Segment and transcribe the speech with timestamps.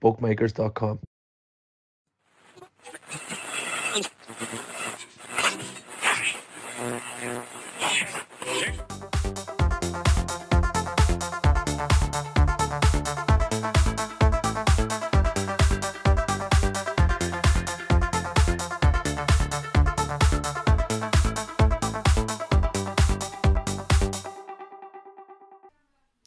[0.00, 1.00] bookmakers.com.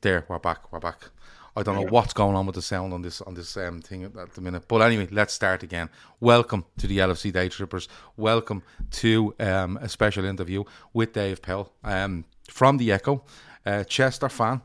[0.02, 0.72] There, we're back.
[0.72, 1.11] We're back.
[1.56, 4.06] I don't know what's going on with the sound on this on this um, thing
[4.06, 5.90] at the minute, but anyway, let's start again.
[6.22, 7.90] Welcome to the LFC Day Trippers.
[8.16, 13.26] Welcome to um, a special interview with Dave Powell um, from the Echo,
[13.66, 14.62] uh, Chester fan,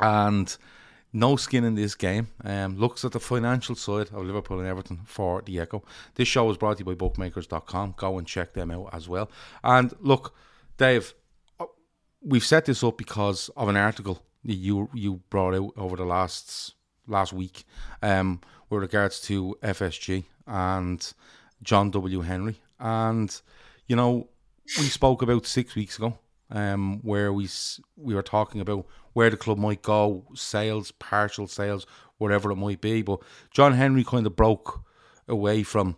[0.00, 0.56] and
[1.12, 2.28] no skin in this game.
[2.44, 5.82] Um, looks at the financial side of Liverpool and Everton for the Echo.
[6.14, 7.94] This show is brought to you by Bookmakers.com.
[7.96, 9.28] Go and check them out as well.
[9.64, 10.32] And look,
[10.76, 11.12] Dave,
[12.22, 16.74] we've set this up because of an article you you brought out over the last
[17.06, 17.64] last week
[18.02, 18.40] um,
[18.70, 21.12] with regards to FSG and
[21.62, 22.20] John W.
[22.20, 22.56] Henry.
[22.78, 23.40] And,
[23.86, 24.28] you know,
[24.78, 26.18] we spoke about six weeks ago
[26.50, 27.48] um, where we
[27.96, 31.86] we were talking about where the club might go, sales, partial sales,
[32.18, 33.02] whatever it might be.
[33.02, 34.84] But John Henry kind of broke
[35.28, 35.96] away from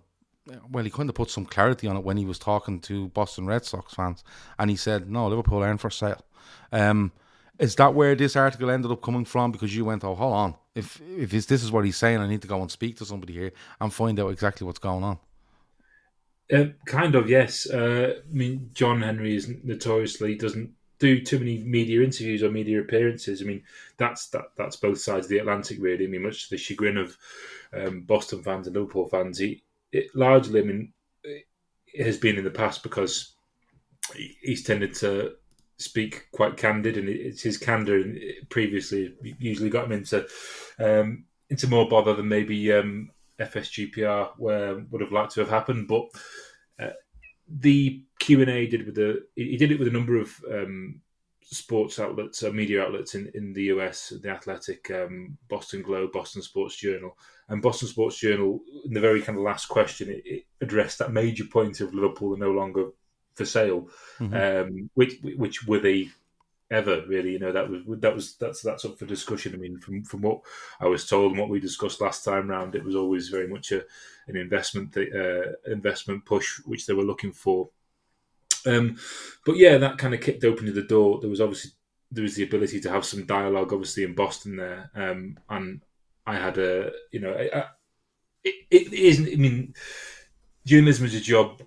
[0.71, 3.47] well, he kind of put some clarity on it when he was talking to Boston
[3.47, 4.23] Red Sox fans,
[4.59, 6.25] and he said, "No, Liverpool aren't for sale."
[6.71, 7.11] Um,
[7.59, 9.53] is that where this article ended up coming from?
[9.53, 12.43] Because you went, "Oh, hold on, if if this is what he's saying, I need
[12.43, 15.19] to go and speak to somebody here and find out exactly what's going on."
[16.53, 17.69] Uh, kind of, yes.
[17.69, 22.81] Uh, I mean, John Henry is notoriously doesn't do too many media interviews or media
[22.81, 23.43] appearances.
[23.43, 23.63] I mean,
[23.97, 26.05] that's that that's both sides of the Atlantic, really.
[26.05, 27.17] I mean, much to the chagrin of
[27.73, 29.63] um, Boston fans and Liverpool fans, he
[29.93, 30.93] it largely, I mean,
[31.25, 33.35] it has been in the past because
[34.15, 35.35] he's tended to
[35.79, 38.03] speak quite candid, and it's his candor
[38.49, 40.27] previously usually got him into
[40.79, 45.89] um, into more bother than maybe um, FSGPR where would have liked to have happened.
[45.89, 46.07] But
[46.79, 46.93] uh,
[47.49, 51.01] the Q and A did with the he did it with a number of um,
[51.43, 56.43] sports outlets, uh, media outlets in, in the US, the Athletic, um, Boston Globe, Boston
[56.43, 57.17] Sports Journal,
[57.49, 58.61] and Boston Sports Journal.
[58.85, 62.35] In the very kind of last question, it, it addressed that major point of Liverpool
[62.35, 62.87] are no longer
[63.37, 63.89] for sale,
[64.21, 66.09] um, which which were they
[66.71, 67.33] ever really?
[67.33, 69.55] You know that was that was that's that's up for discussion.
[69.55, 70.41] I mean, from from what
[70.81, 73.73] I was told and what we discussed last time round, it was always very much
[73.73, 73.85] a
[74.27, 77.69] an investment uh, investment push which they were looking for.
[78.65, 78.97] Um,
[79.45, 81.21] but yeah, that kind of kicked open the door.
[81.21, 81.73] There was obviously
[82.11, 85.83] there was the ability to have some dialogue, obviously in Boston there, um, and
[86.27, 87.65] I had a you know I, I,
[88.43, 89.29] it, it isn't.
[89.29, 89.75] I mean,
[90.65, 91.63] journalism is a job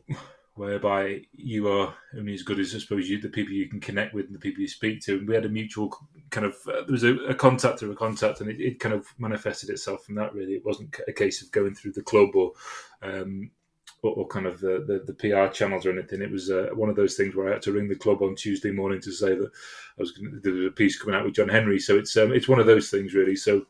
[0.60, 4.14] whereby you are only as good as I suppose you the people you can connect
[4.14, 5.18] with and the people you speak to.
[5.18, 5.96] And we had a mutual
[6.32, 8.94] kind of uh, there was a, a contact or a contact, and it, it kind
[8.94, 10.34] of manifested itself from that.
[10.34, 12.52] Really, it wasn't a case of going through the club or.
[13.02, 13.52] Um,
[14.02, 16.22] or, or kind of the, the, the PR channels or anything.
[16.22, 18.34] It was uh, one of those things where I had to ring the club on
[18.34, 21.34] Tuesday morning to say that I was gonna, there was a piece coming out with
[21.34, 21.80] John Henry.
[21.80, 23.36] So it's um, it's one of those things really.
[23.36, 23.66] So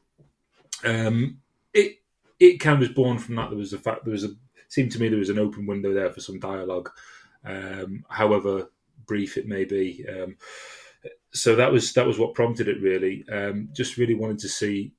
[0.83, 1.39] um,
[1.73, 1.95] it
[2.39, 3.49] it kind of was born from that.
[3.49, 4.35] There was a fact there was a
[4.69, 6.89] seemed to me there was an open window there for some dialogue,
[7.43, 8.71] um, however
[9.05, 10.05] brief it may be.
[10.07, 10.37] Um,
[11.31, 13.25] so that was that was what prompted it really.
[13.29, 14.93] Um, just really wanted to see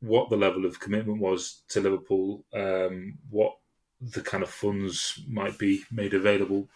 [0.00, 3.56] what the level of commitment was to Liverpool, um, what
[4.00, 6.68] the kind of funds might be made available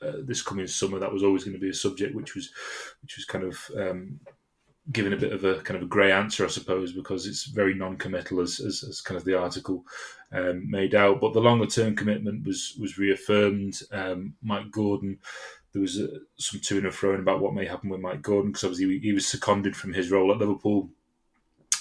[0.00, 0.98] uh, this coming summer.
[0.98, 2.50] That was always going to be a subject, which was
[3.02, 4.20] which was kind of um,
[4.92, 7.74] given a bit of a kind of a grey answer, I suppose, because it's very
[7.74, 9.84] non-committal, as, as, as kind of the article
[10.32, 11.20] um, made out.
[11.20, 13.80] But the longer-term commitment was was reaffirmed.
[13.92, 15.18] Um, Mike Gordon,
[15.72, 18.64] there was uh, some to and fro about what may happen with Mike Gordon because
[18.64, 20.90] obviously he, was seconded from his role at Liverpool.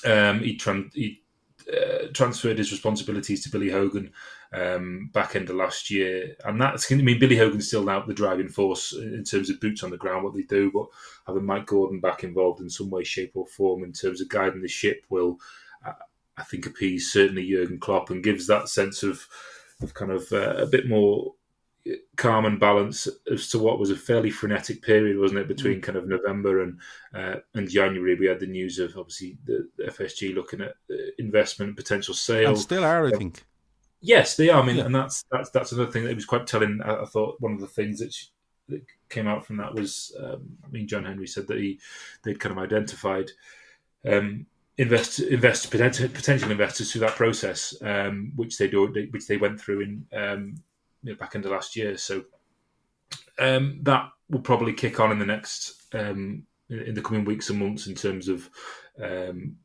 [0.05, 0.59] Um, he,
[0.93, 1.22] he
[1.67, 4.11] uh, transferred his responsibilities to Billy Hogan
[4.53, 8.13] um, back end of last year, and that's I mean Billy Hogan's still now the
[8.13, 10.87] driving force in terms of boots on the ground, what they do, but
[11.27, 14.61] having Mike Gordon back involved in some way, shape, or form in terms of guiding
[14.61, 15.39] the ship will,
[15.85, 15.93] uh,
[16.37, 19.27] I think, appease certainly Jurgen Klopp and gives that sense of
[19.81, 21.33] of kind of uh, a bit more
[22.15, 25.83] calm and balance as to what was a fairly frenetic period, wasn't it, between mm.
[25.83, 26.79] kind of November and
[27.13, 28.15] uh, and January?
[28.15, 32.49] We had the news of obviously the, the FSG looking at uh, investment potential sale.
[32.49, 33.43] And still are, I think.
[34.01, 34.61] Yes, they are.
[34.61, 34.85] I mean, yeah.
[34.85, 36.81] and that's that's that's another thing that was quite telling.
[36.83, 38.27] I, I thought one of the things that, she,
[38.69, 41.79] that came out from that was, um, I mean, John Henry said that he
[42.23, 43.31] they'd kind of identified.
[44.05, 44.45] Um,
[44.77, 49.59] invest invest potential, potential investors through that process, um, which they do, which they went
[49.61, 50.55] through in um,
[51.03, 51.97] you know, back into last year.
[51.97, 52.23] So
[53.39, 57.59] um, that will probably kick on in the next um, in the coming weeks and
[57.59, 58.49] months in terms of
[59.01, 59.57] um,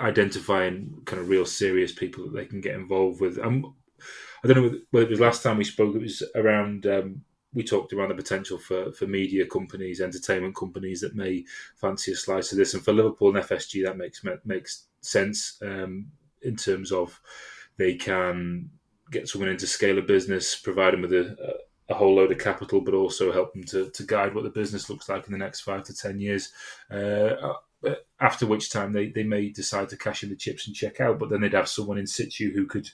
[0.00, 3.38] identifying kind of real serious people that they can get involved with.
[3.38, 3.74] Um,
[4.42, 5.94] I don't know whether it was last time we spoke.
[5.94, 7.22] It was around um,
[7.54, 11.44] we talked around the potential for, for media companies, entertainment companies that may
[11.76, 16.10] fancy a slice of this, and for Liverpool and FSG that makes makes sense um,
[16.42, 17.20] in terms of
[17.76, 18.70] they can
[19.10, 21.58] get someone into scale a business, provide them with a,
[21.88, 24.88] a, whole load of capital, but also help them to, to guide what the business
[24.88, 26.52] looks like in the next five to ten years.
[26.90, 27.54] Uh,
[27.86, 31.00] uh, after which time they, they may decide to cash in the chips and check
[31.00, 32.88] out, but then they'd have someone in situ who could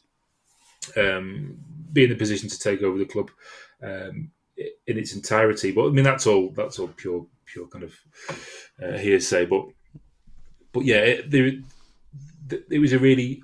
[0.96, 1.56] um,
[1.92, 3.30] be in the position to take over the club
[3.82, 5.70] um, in its entirety.
[5.72, 7.94] But I mean, that's all that's all pure pure kind of
[8.82, 9.46] uh, hearsay.
[9.46, 9.66] But
[10.72, 11.52] but yeah, it, there,
[12.70, 13.42] it was a really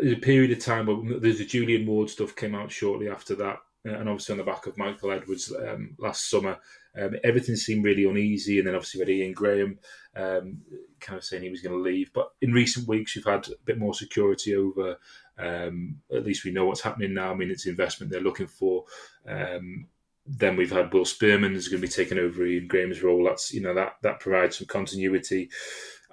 [0.00, 3.34] there's a period of time where there's the Julian Ward stuff came out shortly after
[3.36, 6.58] that, uh, and obviously on the back of Michael Edwards um, last summer,
[7.00, 8.58] um, everything seemed really uneasy.
[8.58, 9.78] And then obviously with Ian Graham
[10.16, 10.58] um,
[11.00, 12.12] kind of saying he was going to leave.
[12.12, 14.96] But in recent weeks, we've had a bit more security over.
[15.38, 17.32] Um, at least we know what's happening now.
[17.32, 18.84] I mean, it's investment they're looking for.
[19.26, 19.88] Um,
[20.26, 23.24] then we've had Will Spearman who's going to be taking over Ian Graham's role.
[23.24, 25.50] That's you know that that provides some continuity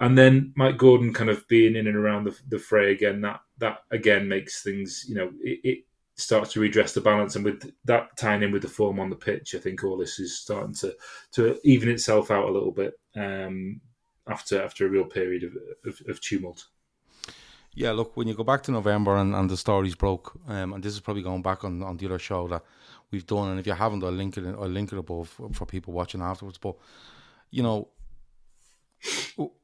[0.02, 3.22] and then Mike Gordon kind of being in and around the, the fray again.
[3.22, 5.80] That that again makes things you know it, it,
[6.16, 9.16] starts to redress the balance, and with that tying in with the form on the
[9.16, 10.96] pitch, I think all this is starting to
[11.34, 13.80] to even itself out a little bit um,
[14.28, 15.54] after after a real period of,
[15.86, 16.66] of, of, tumult.
[17.74, 20.84] Yeah, look, when you go back to November and, and the stories broke, um, and
[20.84, 22.64] this is probably going back on, on the other show that
[23.12, 24.46] we've done, and if you haven't, I'll link it.
[24.46, 26.58] I'll link it above for people watching afterwards.
[26.58, 26.76] But
[27.52, 27.88] you know,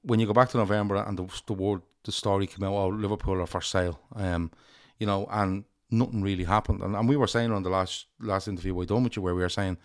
[0.01, 2.87] when you go back to November and the, the word, the story came out, oh,
[2.87, 4.51] Liverpool are for sale, um,
[4.97, 6.81] you know, and nothing really happened.
[6.81, 9.35] And, and we were saying on the last last interview we done with you, where
[9.35, 9.77] we were saying,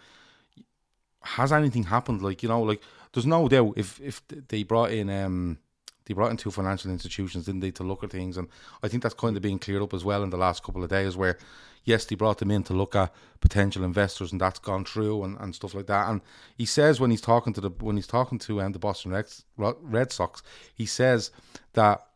[1.23, 2.23] has anything happened?
[2.23, 2.83] Like, you know, like
[3.13, 5.59] there's no doubt if if they brought in um
[6.05, 8.49] they brought in two financial institutions, didn't they, to look at things, and
[8.83, 10.91] I think that's kind of being cleared up as well in the last couple of
[10.91, 11.39] days, where
[11.85, 15.39] yes, they brought them in to look at potential investors, and that's gone through and,
[15.41, 16.09] and stuff like that.
[16.09, 16.21] And
[16.57, 19.27] he says when he's talking to the when he's talking to um, the Boston Red,
[19.57, 20.43] Red Sox,
[20.75, 21.31] he says
[21.75, 22.07] that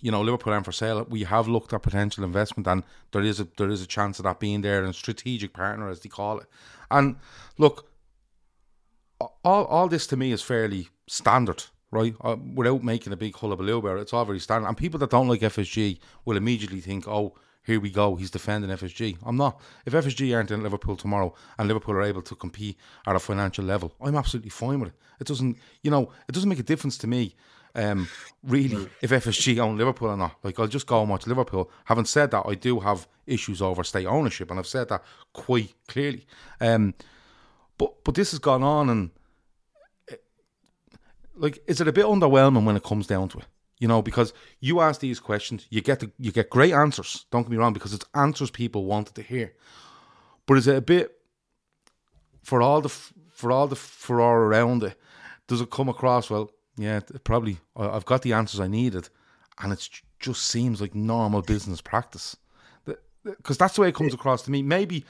[0.00, 1.06] you know Liverpool aren't for sale.
[1.08, 2.82] We have looked at potential investment, and
[3.12, 6.00] there is a there is a chance of that being there, and strategic partner as
[6.00, 6.46] they call it.
[6.90, 7.16] And
[7.58, 7.90] look,
[9.20, 11.64] all all this to me is fairly standard
[11.96, 12.14] right?
[12.20, 14.68] Uh, without making a big hullabaloo about it, it's all very standard.
[14.68, 17.34] And people that don't like FSG will immediately think, oh,
[17.64, 19.18] here we go, he's defending FSG.
[19.24, 19.60] I'm not.
[19.84, 22.76] If FSG aren't in Liverpool tomorrow and Liverpool are able to compete
[23.06, 24.94] at a financial level, I'm absolutely fine with it.
[25.20, 27.34] It doesn't, you know, it doesn't make a difference to me.
[27.74, 28.08] Um,
[28.42, 31.70] really, if FSG own Liverpool or not, like I'll just go and watch Liverpool.
[31.84, 35.02] Having said that, I do have issues over state ownership, and I've said that
[35.34, 36.26] quite clearly.
[36.60, 36.94] Um,
[37.76, 39.10] but but this has gone on, and
[41.36, 43.44] like, is it a bit underwhelming when it comes down to it?
[43.78, 47.26] You know, because you ask these questions, you get the, you get great answers.
[47.30, 49.52] Don't get me wrong, because it's answers people wanted to hear.
[50.46, 51.18] But is it a bit
[52.42, 54.98] for all the for all the furore around it?
[55.46, 56.50] Does it come across well?
[56.78, 57.58] Yeah, probably.
[57.76, 59.08] I've got the answers I needed,
[59.58, 59.88] and it
[60.20, 62.36] just seems like normal business practice.
[63.24, 64.62] Because that's the way it comes across to me.
[64.62, 65.04] Maybe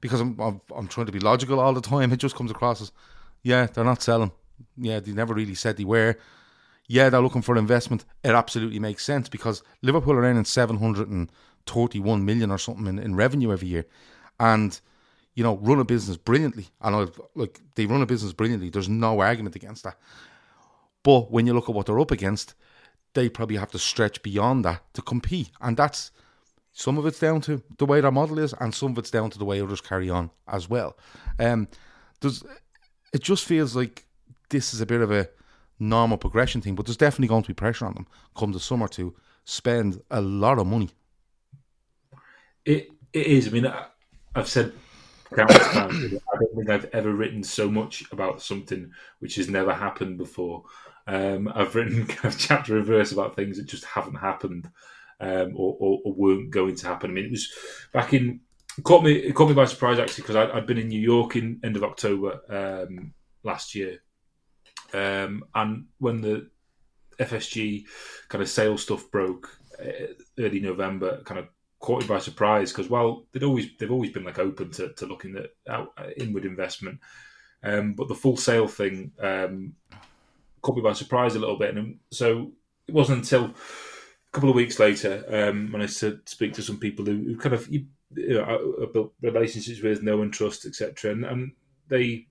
[0.00, 2.80] because I'm, I'm I'm trying to be logical all the time, it just comes across
[2.80, 2.92] as,
[3.42, 4.32] yeah, they're not selling.
[4.76, 6.16] Yeah, they never really said they were
[6.88, 8.06] yeah, they're looking for investment.
[8.24, 13.52] It absolutely makes sense because Liverpool are earning 731 million or something in, in revenue
[13.52, 13.86] every year.
[14.40, 14.80] And,
[15.34, 16.68] you know, run a business brilliantly.
[16.80, 18.70] And I, like, they run a business brilliantly.
[18.70, 19.98] There's no argument against that.
[21.02, 22.54] But when you look at what they're up against,
[23.12, 25.50] they probably have to stretch beyond that to compete.
[25.60, 26.10] And that's
[26.72, 29.28] some of it's down to the way their model is, and some of it's down
[29.30, 30.96] to the way others carry on as well.
[31.38, 31.68] Um,
[32.20, 32.42] there's,
[33.12, 34.07] it just feels like
[34.50, 35.28] this is a bit of a
[35.78, 38.88] normal progression thing, but there's definitely going to be pressure on them come the summer
[38.88, 39.14] to
[39.44, 40.90] spend a lot of money.
[42.64, 43.48] It it is.
[43.48, 43.86] I mean, I,
[44.34, 44.72] have said
[45.34, 46.14] countless times.
[46.14, 48.90] I don't think I've ever written so much about something
[49.20, 50.64] which has never happened before.
[51.06, 54.70] Um, I've written kind of chapter and verse about things that just haven't happened
[55.20, 57.10] um, or, or, or, weren't going to happen.
[57.10, 57.50] I mean, it was
[57.92, 58.40] back in
[58.76, 61.34] it caught me it caught me by surprise actually because I'd, been in New York
[61.34, 63.12] in end of October um,
[63.42, 63.98] last year,
[64.92, 66.48] um, and when the
[67.18, 67.84] FSG
[68.28, 71.48] kind of sales stuff broke uh, early November, kind of
[71.80, 75.06] caught me by surprise because well they'd always they've always been like open to, to
[75.06, 76.98] looking at out, uh, inward investment,
[77.62, 79.74] um, but the full sale thing um,
[80.62, 82.52] caught me by surprise a little bit, and so
[82.86, 86.78] it wasn't until a couple of weeks later um, when I to speak to some
[86.78, 91.12] people who, who kind of you, you know, built relationships with, no one trust, etc.,
[91.12, 91.52] and, and
[91.88, 92.26] they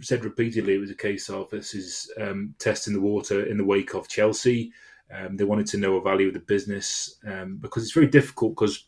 [0.00, 3.64] said repeatedly it was a case of this is um, testing the water in the
[3.64, 4.72] wake of Chelsea.
[5.12, 8.52] Um, they wanted to know a value of the business um, because it's very difficult
[8.52, 8.86] because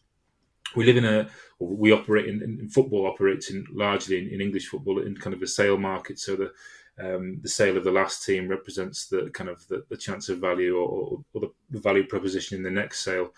[0.74, 4.66] we live in a we operate in, in football operates in largely in, in, English
[4.66, 6.18] football in kind of a sale market.
[6.18, 6.52] So the
[6.98, 10.38] um, the sale of the last team represents the kind of the, the chance of
[10.38, 13.34] value or, or the, the, value proposition in the next sale.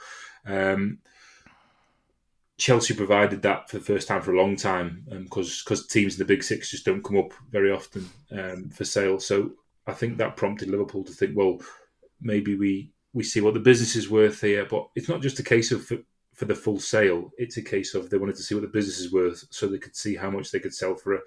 [2.59, 6.15] Chelsea provided that for the first time for a long time because um, because teams
[6.15, 9.21] in the big six just don't come up very often um, for sale.
[9.21, 9.53] So
[9.87, 11.61] I think that prompted Liverpool to think, well,
[12.21, 14.67] maybe we we see what the business is worth here.
[14.67, 15.99] But it's not just a case of for,
[16.35, 18.99] for the full sale; it's a case of they wanted to see what the business
[18.99, 21.21] is worth, so they could see how much they could sell for a.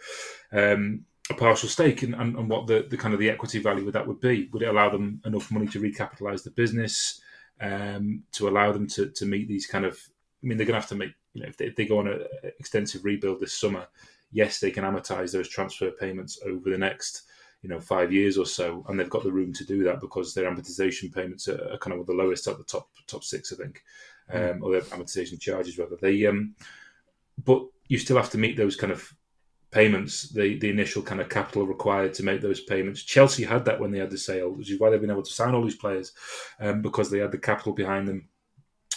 [0.51, 3.87] Um, a partial stake and, and, and, what the, the kind of the equity value
[3.87, 4.49] of that would be.
[4.51, 7.21] Would it allow them enough money to recapitalize the business,
[7.61, 9.97] um, to allow them to, to meet these kind of?
[10.43, 11.99] I mean, they're going to have to make you know, if they, if they go
[11.99, 12.21] on an
[12.59, 13.87] extensive rebuild this summer,
[14.31, 17.23] yes, they can amortize those transfer payments over the next,
[17.61, 20.33] you know, five years or so, and they've got the room to do that because
[20.33, 23.55] their amortization payments are, are kind of the lowest at the top top six, I
[23.57, 23.83] think,
[24.33, 24.51] mm.
[24.51, 25.97] um, or their amortization charges rather.
[26.01, 26.55] They, um,
[27.43, 29.13] but you still have to meet those kind of
[29.71, 33.03] payments, the the initial kind of capital required to make those payments.
[33.03, 35.33] Chelsea had that when they had the sale, which is why they've been able to
[35.33, 36.11] sign all these players,
[36.59, 38.27] um, because they had the capital behind them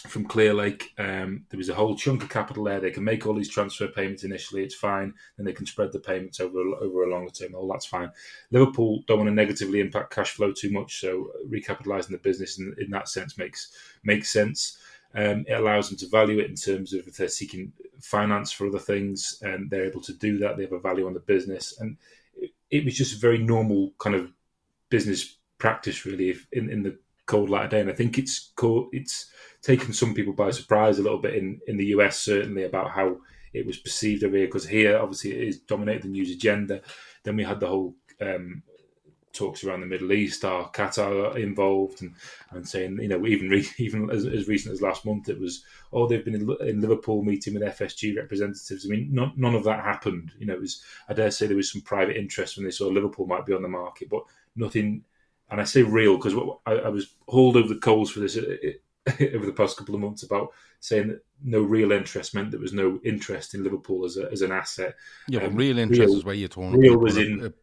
[0.07, 0.89] from Clearlake.
[0.99, 2.81] Um, there was a whole chunk of capital there.
[2.81, 4.63] They can make all these transfer payments initially.
[4.63, 5.15] It's fine.
[5.37, 7.55] Then they can spread the payments over over a longer term.
[7.55, 8.11] All that's fine.
[8.51, 12.75] Liverpool don't want to negatively impact cash flow too much, so recapitalising the business in,
[12.79, 13.73] in that sense makes
[14.05, 14.79] makes sense.
[15.15, 18.67] Um, it allows them to value it in terms of if they're seeking finance for
[18.67, 20.57] other things, and they're able to do that.
[20.57, 21.97] They have a value on the business, and
[22.37, 24.33] it, it was just a very normal kind of
[24.91, 27.81] business practice, really, if, in, in the cold light of day.
[27.81, 28.89] And I think it's cool.
[28.93, 29.31] It's
[29.63, 33.19] taken some people by surprise a little bit in, in the US, certainly about how
[33.53, 34.47] it was perceived over here.
[34.47, 36.81] Because here, obviously, it is dominated the news agenda.
[37.23, 38.63] Then we had the whole um,
[39.35, 42.15] talks around the Middle East, are Qatar involved, and,
[42.51, 45.65] and saying, you know, even re- even as, as recent as last month, it was,
[45.93, 48.87] oh, they've been in, in Liverpool meeting with FSG representatives.
[48.87, 50.33] I mean, not, none of that happened.
[50.39, 52.87] You know, it was, I dare say there was some private interest when they saw
[52.87, 54.23] Liverpool might be on the market, but
[54.57, 55.05] nothing
[55.55, 56.35] and I say real because
[56.67, 58.43] I, I, was hauled over the coals for this uh,
[59.35, 60.49] over the past couple of months about
[60.81, 64.43] saying that no real interest meant there was no interest in Liverpool as, a, as
[64.43, 64.97] an asset.
[65.29, 66.77] Yeah, um, real interest real, is where you're talking.
[66.77, 67.55] Real was in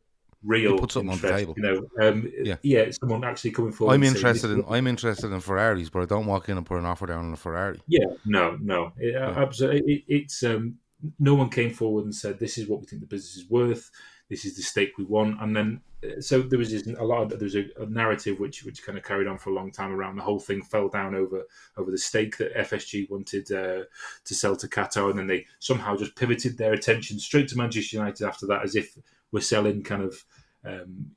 [0.41, 0.77] real.
[0.77, 1.53] Put something interest, on the table.
[1.57, 1.63] You
[1.99, 2.91] know, um, yeah, yeah.
[2.91, 3.93] Someone actually coming forward.
[3.93, 4.63] I'm interested in.
[4.69, 7.33] I'm interested in Ferraris, but I don't walk in and put an offer down on
[7.33, 7.81] a Ferrari.
[7.87, 8.93] Yeah, no, no.
[8.97, 9.31] It, yeah.
[9.31, 10.77] Absolutely, it, it's um,
[11.19, 13.91] no one came forward and said this is what we think the business is worth.
[14.31, 15.81] This is the stake we want, and then
[16.21, 19.03] so there was a lot of there was a, a, narrative which which kind of
[19.03, 21.43] carried on for a long time around the whole thing fell down over
[21.75, 23.83] over the stake that FSG wanted uh,
[24.23, 27.97] to sell to Qatar, and then they somehow just pivoted their attention straight to Manchester
[27.97, 28.97] United after that, as if
[29.33, 30.23] we're selling kind of
[30.65, 31.11] um,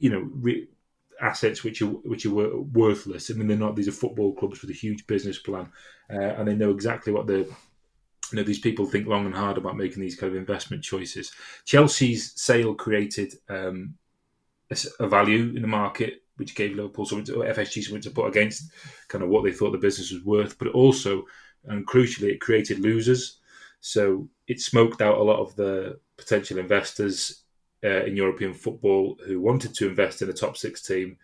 [0.00, 0.28] you know.
[0.34, 0.66] Re-
[1.22, 3.30] assets which are which are worthless.
[3.30, 3.76] I mean, they're not.
[3.76, 5.70] These are football clubs with a huge business plan,
[6.10, 7.46] uh, and they know exactly what the
[8.32, 11.32] you know, these people think long and hard about making these kind of investment choices.
[11.64, 13.94] Chelsea's sale created um,
[14.98, 18.70] a value in the market, which gave Liverpool something to, FSG something to put against
[19.08, 20.58] kind of what they thought the business was worth.
[20.58, 21.24] But also,
[21.64, 23.38] and crucially, it created losers.
[23.80, 27.44] So it smoked out a lot of the potential investors
[27.82, 31.16] uh, in European football who wanted to invest in a top six team,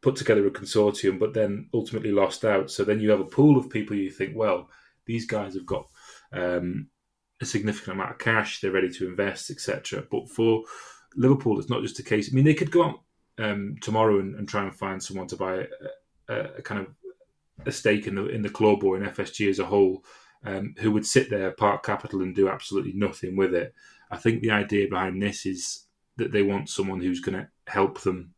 [0.00, 2.70] put together a consortium, but then ultimately lost out.
[2.70, 4.70] So then you have a pool of people you think, well,
[5.06, 5.88] these guys have got
[6.32, 6.88] um,
[7.40, 10.04] a significant amount of cash, they're ready to invest, etc.
[10.10, 10.64] But for
[11.16, 12.30] Liverpool, it's not just a case.
[12.30, 13.00] I mean, they could go out
[13.38, 15.66] um, tomorrow and, and, try and find someone to buy a,
[16.28, 16.88] a, a, kind of
[17.66, 20.04] a stake in the in the club or in FSG as a whole,
[20.44, 23.74] um, who would sit there, park capital, and do absolutely nothing with it.
[24.10, 25.84] I think the idea behind this is
[26.16, 28.34] that they want someone who's going to help them,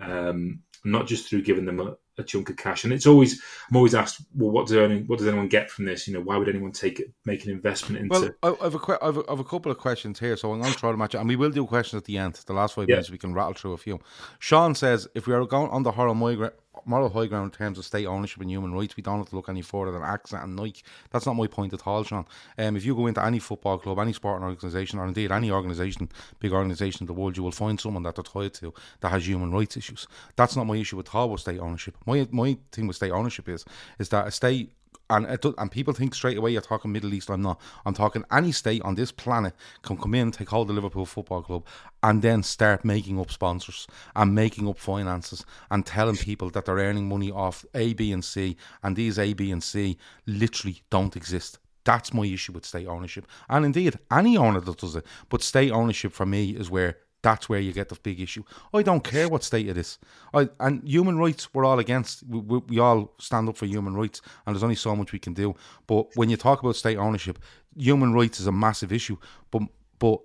[0.00, 2.84] um, not just through giving them a, a, chunk of cash.
[2.84, 3.40] And it's always
[3.70, 6.06] I'm always asked, well, what does anyone, what does anyone get from this?
[6.06, 8.34] You know, why would anyone take it, make an investment into?
[8.42, 10.52] Well, I have a, I have a, I have a couple of questions here, so
[10.52, 12.34] I'm going to try to match it, and we will do questions at the end.
[12.46, 12.96] The last five yeah.
[12.96, 14.00] minutes we can rattle through a few.
[14.38, 16.54] Sean says, if we are going on the horror migrant
[16.84, 18.96] moral high ground in terms of state ownership and human rights.
[18.96, 20.82] We don't have to look any further than AXA and Nike.
[21.10, 22.26] That's not my point at all, Sean.
[22.58, 26.08] Um, if you go into any football club, any sporting organisation, or indeed any organisation,
[26.40, 29.26] big organisation in the world, you will find someone that they're tied to that has
[29.26, 30.06] human rights issues.
[30.36, 31.96] That's not my issue at all with state ownership.
[32.06, 33.64] My my thing with state ownership is
[33.98, 34.72] is that a state
[35.12, 37.30] and and people think straight away you're talking Middle East.
[37.30, 37.60] I'm not.
[37.84, 41.42] I'm talking any state on this planet can come in, take hold of Liverpool Football
[41.42, 41.66] Club,
[42.02, 46.76] and then start making up sponsors and making up finances and telling people that they're
[46.76, 51.16] earning money off A, B, and C, and these A, B, and C literally don't
[51.16, 51.58] exist.
[51.84, 55.04] That's my issue with state ownership, and indeed any owner that does it.
[55.28, 58.42] But state ownership for me is where that's where you get the big issue.
[58.74, 59.98] I don't care what state it is.
[60.34, 62.24] I, and human rights, we're all against.
[62.28, 65.18] We, we, we, all stand up for human rights, and there's only so much we
[65.18, 65.54] can do.
[65.86, 67.38] But when you talk about state ownership,
[67.76, 69.16] human rights is a massive issue.
[69.50, 69.62] But
[69.98, 70.20] but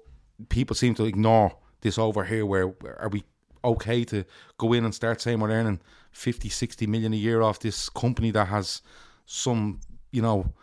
[0.49, 2.45] people seem to ignore this over here.
[2.45, 3.23] Where are we
[3.63, 4.25] okay to
[4.57, 5.79] go in and start saying we're earning
[6.11, 8.81] 50, 60 million a year off this company that has
[9.25, 10.53] some, you know,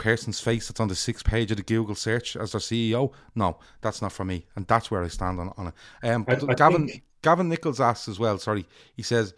[0.00, 3.12] person's face that's on the sixth page of the Google search as their CEO.
[3.34, 5.74] No, that's not for me, and that's where I stand on, on it.
[6.08, 7.02] Um, I, I Gavin think...
[7.22, 8.38] Gavin Nichols asks as well.
[8.38, 8.66] Sorry,
[8.96, 9.34] he says,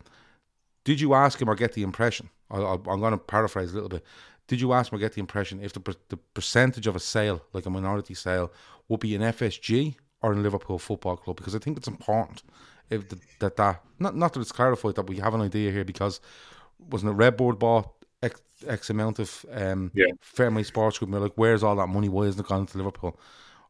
[0.85, 3.89] "Did you ask him or get the impression?" I, am going to paraphrase a little
[3.89, 4.05] bit.
[4.47, 7.43] Did you ask him or get the impression if the the percentage of a sale,
[7.53, 8.53] like a minority sale,
[8.89, 11.37] would be in FSG or in Liverpool Football Club?
[11.37, 12.45] Because I think it's important
[12.89, 15.85] if the, that that not not that it's clarified that we have an idea here
[15.85, 16.21] because
[16.79, 17.89] wasn't it Redbird bought
[18.23, 20.07] X, X amount of um, yeah.
[20.21, 21.09] Fairmont Sports Group.
[21.09, 22.09] And we're like, where's all that money?
[22.09, 23.19] Why isn't it gone to Liverpool?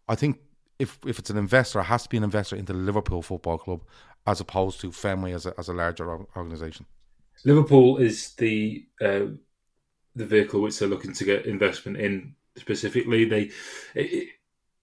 [0.08, 0.38] I think
[0.78, 3.58] if if it's an investor, it has to be an investor into the Liverpool Football
[3.58, 3.82] Club
[4.26, 6.86] as opposed to Fenway as a, as a larger organisation.
[7.44, 9.26] Liverpool is the uh,
[10.14, 13.24] the vehicle which they're looking to get investment in specifically.
[13.24, 13.50] They
[13.94, 14.28] it,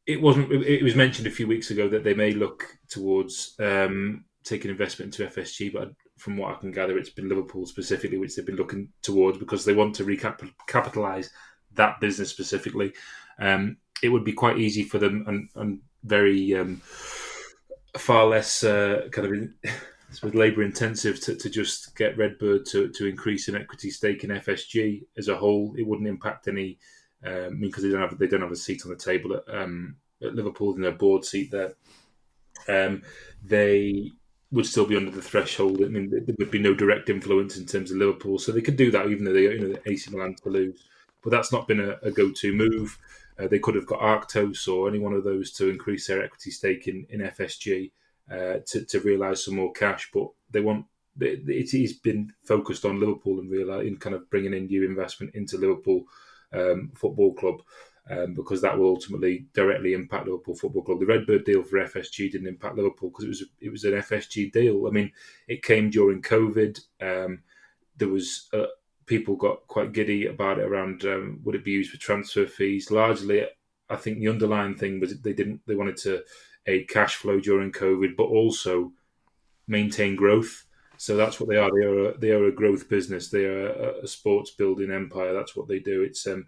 [0.05, 4.25] it wasn't it was mentioned a few weeks ago that they may look towards um,
[4.43, 8.35] taking investment into FSG, but from what I can gather, it's been Liverpool specifically which
[8.35, 11.29] they've been looking towards because they want to recapitalize
[11.73, 12.93] that business specifically.
[13.39, 16.81] Um, it would be quite easy for them and, and very um,
[17.97, 19.53] far less uh, kind of in,
[20.33, 25.03] labour intensive to, to just get Redbird to, to increase an equity stake in FSG
[25.17, 25.73] as a whole.
[25.77, 26.77] It wouldn't impact any.
[27.21, 29.97] Um, because they don't have they don't have a seat on the table at, um,
[30.23, 31.73] at Liverpool in their board seat there.
[32.69, 33.03] Um,
[33.43, 34.11] they
[34.51, 35.81] would still be under the threshold.
[35.83, 38.77] I mean, there would be no direct influence in terms of Liverpool, so they could
[38.77, 40.83] do that even though they you know AC Milan to lose.
[41.23, 42.97] But that's not been a, a go-to move.
[43.37, 46.51] Uh, they could have got Arctos or any one of those to increase their equity
[46.51, 47.91] stake in in FSG
[48.31, 50.85] uh, to to realise some more cash, but they want.
[51.21, 55.35] It, has been focused on Liverpool and realize in kind of bringing in new investment
[55.35, 56.05] into Liverpool
[56.53, 57.61] um, Football Club
[58.09, 60.99] um, because that will ultimately directly impact Liverpool Football Club.
[60.99, 64.51] The Redbird deal for FSG didn't impact Liverpool because it was it was an FSG
[64.51, 64.87] deal.
[64.87, 65.11] I mean,
[65.47, 66.79] it came during COVID.
[67.01, 67.43] Um,
[67.97, 68.65] there was uh,
[69.05, 72.89] people got quite giddy about it around um, would it be used for transfer fees.
[72.89, 73.45] Largely,
[73.89, 76.23] I think the underlying thing was they didn't they wanted to
[76.65, 78.91] aid cash flow during COVID, but also
[79.67, 80.65] maintain growth.
[80.97, 81.69] So that's what they are.
[81.73, 83.29] They are a, they are a growth business.
[83.29, 85.33] They are a, a sports building empire.
[85.33, 86.01] That's what they do.
[86.01, 86.47] It's um,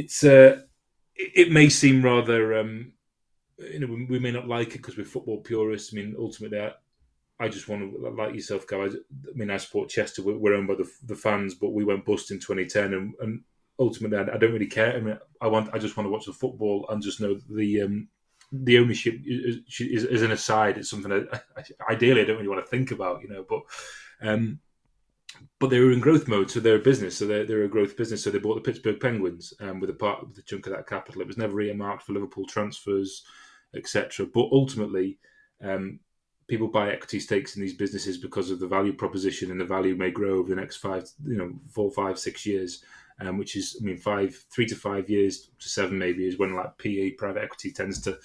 [0.00, 0.60] it's uh,
[1.14, 2.92] it, may seem rather um,
[3.58, 5.92] you know we, may not like it because we're football purists.
[5.92, 6.72] I mean, ultimately, I,
[7.38, 8.94] I just want to like yourself, guys.
[8.94, 10.22] I, mean, I support Chester.
[10.22, 13.42] We're, owned by the, the fans, but we went bust in 2010, and, and
[13.78, 14.96] ultimately, I, I, don't really care.
[14.96, 17.82] I mean, I want I just want to watch the football and just know the
[17.82, 18.08] um,
[18.52, 20.78] the ownership is, is, is an aside.
[20.78, 21.44] It's something that
[21.90, 23.44] ideally I don't really want to think about, you know.
[23.48, 23.62] But
[24.22, 24.60] um,
[25.58, 27.96] but they were in growth mode, so they're a business, so they're, they're a growth
[27.96, 28.24] business.
[28.24, 30.86] So they bought the Pittsburgh Penguins um, with a part with a chunk of that
[30.86, 31.20] capital.
[31.20, 33.24] It was never earmarked for Liverpool transfers,
[33.74, 34.26] etc.
[34.26, 35.18] But ultimately,
[35.62, 36.00] um,
[36.48, 39.94] people buy equity stakes in these businesses because of the value proposition, and the value
[39.94, 42.82] may grow over the next five, you know, four, five, six years.
[43.22, 46.54] Um, which is, I mean, five, three to five years to seven maybe is when
[46.54, 48.18] like PE private equity tends to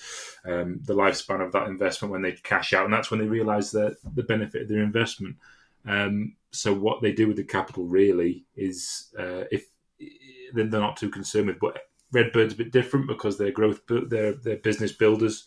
[0.45, 3.71] um, the lifespan of that investment when they cash out, and that's when they realise
[3.71, 5.35] the the benefit of their investment.
[5.85, 9.67] Um, so what they do with the capital really is uh, if
[10.53, 11.79] they're not too concerned with, but
[12.13, 15.45] Redbird's a bit different because they're growth, they're they're business builders,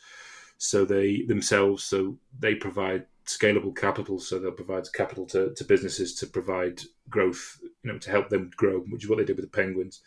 [0.58, 4.18] so they themselves, so they provide scalable capital.
[4.18, 8.50] So they'll provide capital to, to businesses to provide growth, you know, to help them
[8.56, 10.00] grow, which is what they did with the Penguins.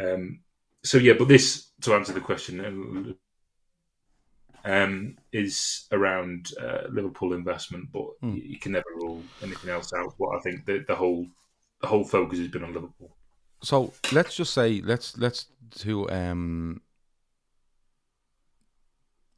[0.00, 0.40] Um,
[0.82, 3.16] so yeah, but this to answer the question
[4.64, 8.40] um, is around uh, Liverpool investment, but mm.
[8.42, 10.14] you can never rule anything else out.
[10.16, 11.26] What I think the, the whole
[11.80, 13.16] the whole focus has been on Liverpool.
[13.62, 15.46] So let's just say let's let's
[15.82, 16.80] do um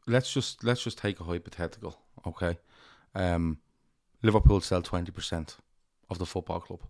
[0.07, 2.59] let's just let's just take a hypothetical, okay?
[3.15, 3.59] Um,
[4.23, 5.57] Liverpool sell twenty percent
[6.11, 6.81] of the football club,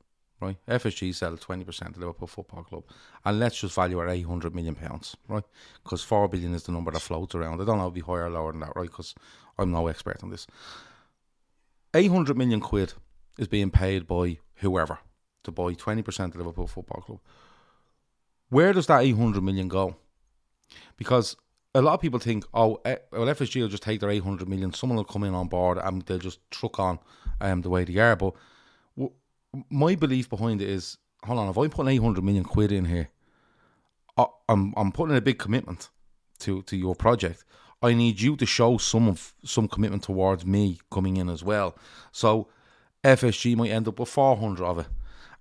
[0.42, 0.57] right?
[0.68, 2.85] FSG sell twenty percent of Liverpool Football Club,
[3.24, 5.44] and let's just value at eight hundred million pounds, right?
[5.83, 7.61] Because four billion is the number that floats around.
[7.61, 8.90] I don't know if it'll be higher or lower than that, right?
[8.90, 9.14] Because
[9.59, 10.46] I'm no expert on this.
[11.94, 12.92] Eight hundred million quid
[13.38, 14.98] is being paid by whoever
[15.44, 17.20] to buy twenty percent of Liverpool Football Club.
[18.50, 19.96] Where does that eight hundred million go?
[20.96, 21.37] Because
[21.74, 24.72] a lot of people think, oh, eh, well, FSG will just take their 800 million,
[24.72, 26.98] someone will come in on board and they'll just truck on
[27.40, 28.16] um, the way they are.
[28.16, 28.35] But
[29.71, 33.09] my belief behind it is, hold on, if I'm putting 800 million quid in here,
[34.17, 35.91] I, I'm, I'm putting in a big commitment
[36.41, 37.45] to, to your project.
[37.83, 41.77] I need you to show some of some commitment towards me coming in as well.
[42.12, 42.49] So
[43.03, 44.87] FSG might end up with 400 of it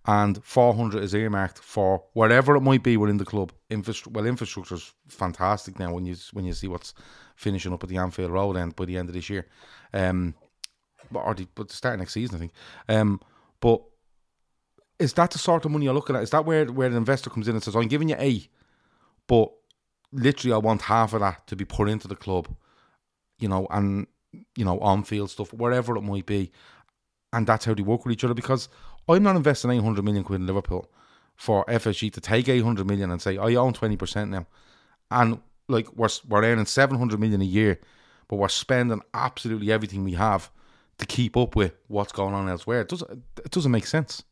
[0.06, 3.52] and 400 is earmarked for whatever it might be within the club.
[3.69, 6.93] Infrastru- well, infrastructure is fantastic now when you when you see what's
[7.36, 9.45] finishing up at the Anfield Road end by the end of this year,
[9.93, 10.34] um,
[11.13, 12.52] or the, but the start next season, I think.
[12.89, 13.21] Um,
[13.60, 13.82] but
[15.01, 16.23] is that the sort of money you're looking at?
[16.23, 18.47] Is that where where the investor comes in and says, "I'm giving you a,
[19.27, 19.51] but
[20.11, 22.53] literally I want half of that to be put into the club,
[23.39, 24.07] you know, and
[24.55, 26.51] you know on field stuff, wherever it might be."
[27.33, 28.67] And that's how they work with each other because
[29.07, 30.91] I'm not investing 800 million quid in Liverpool
[31.35, 34.45] for FSG to take 800 million and say, I own 20% now.
[35.09, 37.79] And like we're, we're earning 700 million a year,
[38.27, 40.51] but we're spending absolutely everything we have
[40.99, 42.81] to keep up with what's going on elsewhere.
[42.81, 44.23] It doesn't, it doesn't make sense.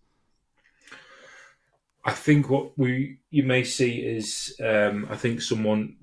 [2.06, 5.98] I think what we you may see is um, I think someone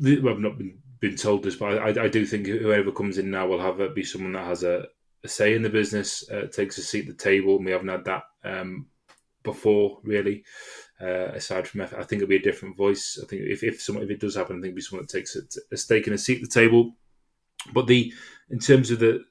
[0.00, 3.30] well, I've not been, been told this, but I, I do think whoever comes in
[3.30, 4.86] now will have a, be someone that has a,
[5.24, 7.56] a say in the business, uh, takes a seat at the table.
[7.56, 8.86] And we haven't had that um,
[9.42, 10.44] before, really.
[11.00, 13.18] Uh, aside from, I think it'll be a different voice.
[13.22, 15.12] I think if if, someone, if it does happen, I think it'll be someone that
[15.12, 15.40] takes a,
[15.72, 16.92] a stake and a seat at the table.
[17.74, 18.12] But the
[18.50, 19.24] in terms of the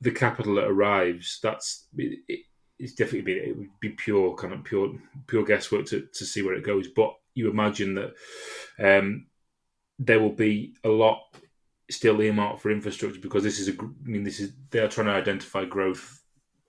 [0.00, 2.40] the capital that arrives, that's it,
[2.78, 4.92] it's definitely be it would be pure kind of pure
[5.26, 6.88] pure guesswork to, to see where it goes.
[6.88, 8.14] But you imagine that
[8.78, 9.26] um,
[9.98, 11.20] there will be a lot
[11.90, 13.72] still earmarked for infrastructure because this is a.
[13.72, 16.22] I mean, this is they are trying to identify growth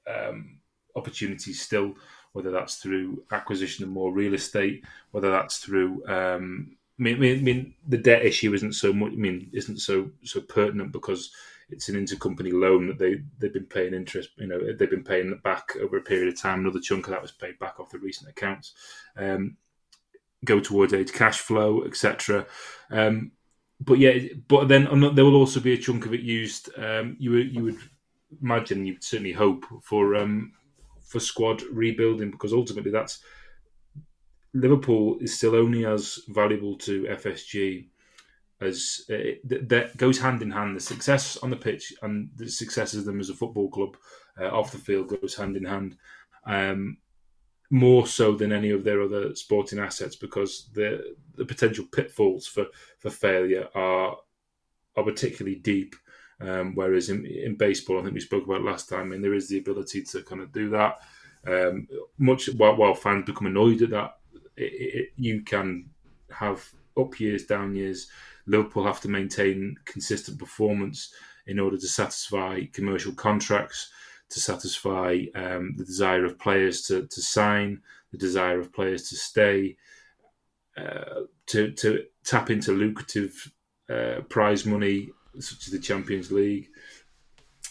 [0.07, 0.59] um,
[0.95, 1.95] opportunities still,
[2.33, 6.05] whether that's through acquisition of more real estate, whether that's through.
[6.07, 9.11] Um, I mean, I mean, the debt issue isn't so much.
[9.11, 11.31] I mean, isn't so so pertinent because
[11.69, 14.29] it's an intercompany loan that they they've been paying interest.
[14.37, 16.59] You know, they've been paying back over a period of time.
[16.59, 18.73] Another chunk of that was paid back off the recent accounts.
[19.17, 19.57] Um,
[20.43, 22.45] go towards aid cash flow, etc.
[22.91, 23.31] Um,
[23.79, 24.83] but yeah, but then
[25.15, 26.69] there will also be a chunk of it used.
[26.77, 27.79] Um, you would you would
[28.41, 30.53] imagine, you'd certainly hope for um,
[31.05, 33.19] for squad rebuilding because ultimately that's
[34.53, 37.87] Liverpool is still only as valuable to FSG
[38.61, 40.75] as uh, that goes hand in hand.
[40.75, 43.97] The success on the pitch and the success of them as a football club
[44.39, 45.97] uh, off the field goes hand in hand.
[46.45, 46.97] Um,
[47.71, 52.67] more so than any of their other sporting assets because the the potential pitfalls for,
[52.99, 54.17] for failure are
[54.95, 55.95] are particularly deep.
[56.41, 59.47] Um, whereas in, in baseball, I think we spoke about last time, and there is
[59.47, 60.99] the ability to kind of do that.
[61.47, 61.87] Um,
[62.17, 64.17] much while, while, fans become annoyed at that,
[64.57, 65.89] it, it, you can
[66.29, 68.09] have up years, down years.
[68.47, 71.13] Liverpool have to maintain consistent performance
[71.47, 73.89] in order to satisfy commercial contracts
[74.29, 77.81] to satisfy um, the desire of players to, to sign,
[78.11, 79.77] the desire of players to stay,
[80.77, 83.51] uh, to to tap into lucrative
[83.89, 86.69] uh, prize money, such as the Champions League,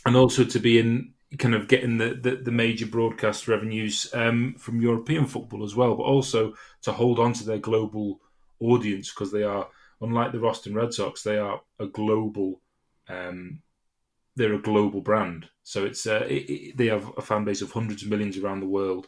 [0.06, 4.54] and also to be in kind of getting the, the, the major broadcast revenues um,
[4.56, 8.20] from European football as well, but also to hold on to their global
[8.60, 9.66] audience because they are,
[10.00, 12.61] unlike the Boston Red Sox, they are a global.
[13.09, 13.61] Um,
[14.37, 17.70] they're a global brand, so it's uh, it, it, they have a fan base of
[17.70, 19.07] hundreds of millions around the world,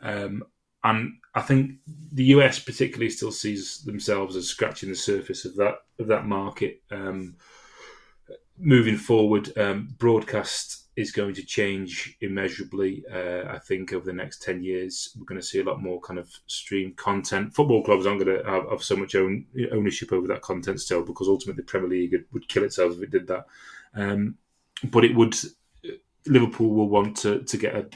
[0.00, 0.44] um,
[0.84, 1.72] and I think
[2.12, 6.82] the US particularly still sees themselves as scratching the surface of that of that market.
[6.90, 7.36] Um,
[8.58, 13.02] moving forward, um, broadcast is going to change immeasurably.
[13.10, 16.00] Uh, I think over the next ten years, we're going to see a lot more
[16.00, 17.54] kind of stream content.
[17.54, 21.02] Football clubs aren't going to have, have so much own, ownership over that content still,
[21.02, 23.46] because ultimately the Premier League would kill itself if it did that.
[23.94, 24.36] Um,
[24.84, 25.34] but it would.
[26.26, 27.88] Liverpool will want to to get a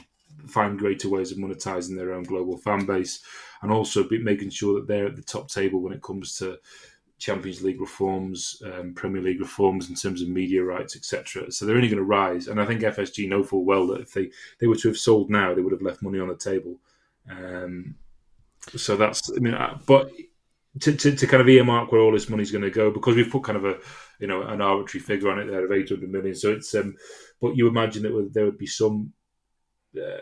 [0.47, 3.21] find greater ways of monetizing their own global fan base,
[3.61, 6.57] and also be making sure that they're at the top table when it comes to
[7.17, 11.51] Champions League reforms, um, Premier League reforms in terms of media rights, etc.
[11.51, 14.13] So they're only going to rise, and I think FSG know full well that if
[14.13, 16.77] they they were to have sold now, they would have left money on the table.
[17.29, 17.95] Um,
[18.75, 20.11] so that's I mean, uh, but
[20.81, 23.15] to, to, to, kind of earmark where all this money is going to go because
[23.15, 23.77] we've put kind of a
[24.19, 26.35] you know an arbitrary figure on it there of eight hundred million.
[26.35, 26.95] So it's um,
[27.41, 29.11] but you imagine that there would be some
[29.97, 30.19] uh,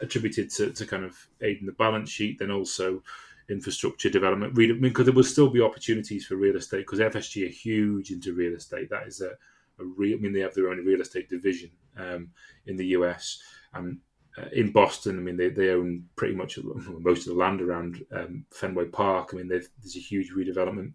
[0.00, 3.02] attributed to, to kind of aiding the balance sheet, then also
[3.50, 4.52] infrastructure development.
[4.54, 8.10] I mean, because there will still be opportunities for real estate because FSG are huge
[8.10, 8.88] into real estate.
[8.90, 10.16] That is a, a real.
[10.18, 12.30] I mean, they have their own real estate division um,
[12.66, 13.40] in the US
[13.74, 13.98] and
[14.38, 15.18] uh, in Boston.
[15.18, 19.30] I mean, they, they own pretty much most of the land around um, Fenway Park.
[19.32, 20.92] I mean, there's a huge redevelopment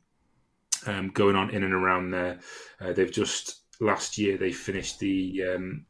[0.87, 2.39] um, going on in and around there.
[2.79, 5.43] Uh, they've just last year they finished the.
[5.55, 5.85] Um,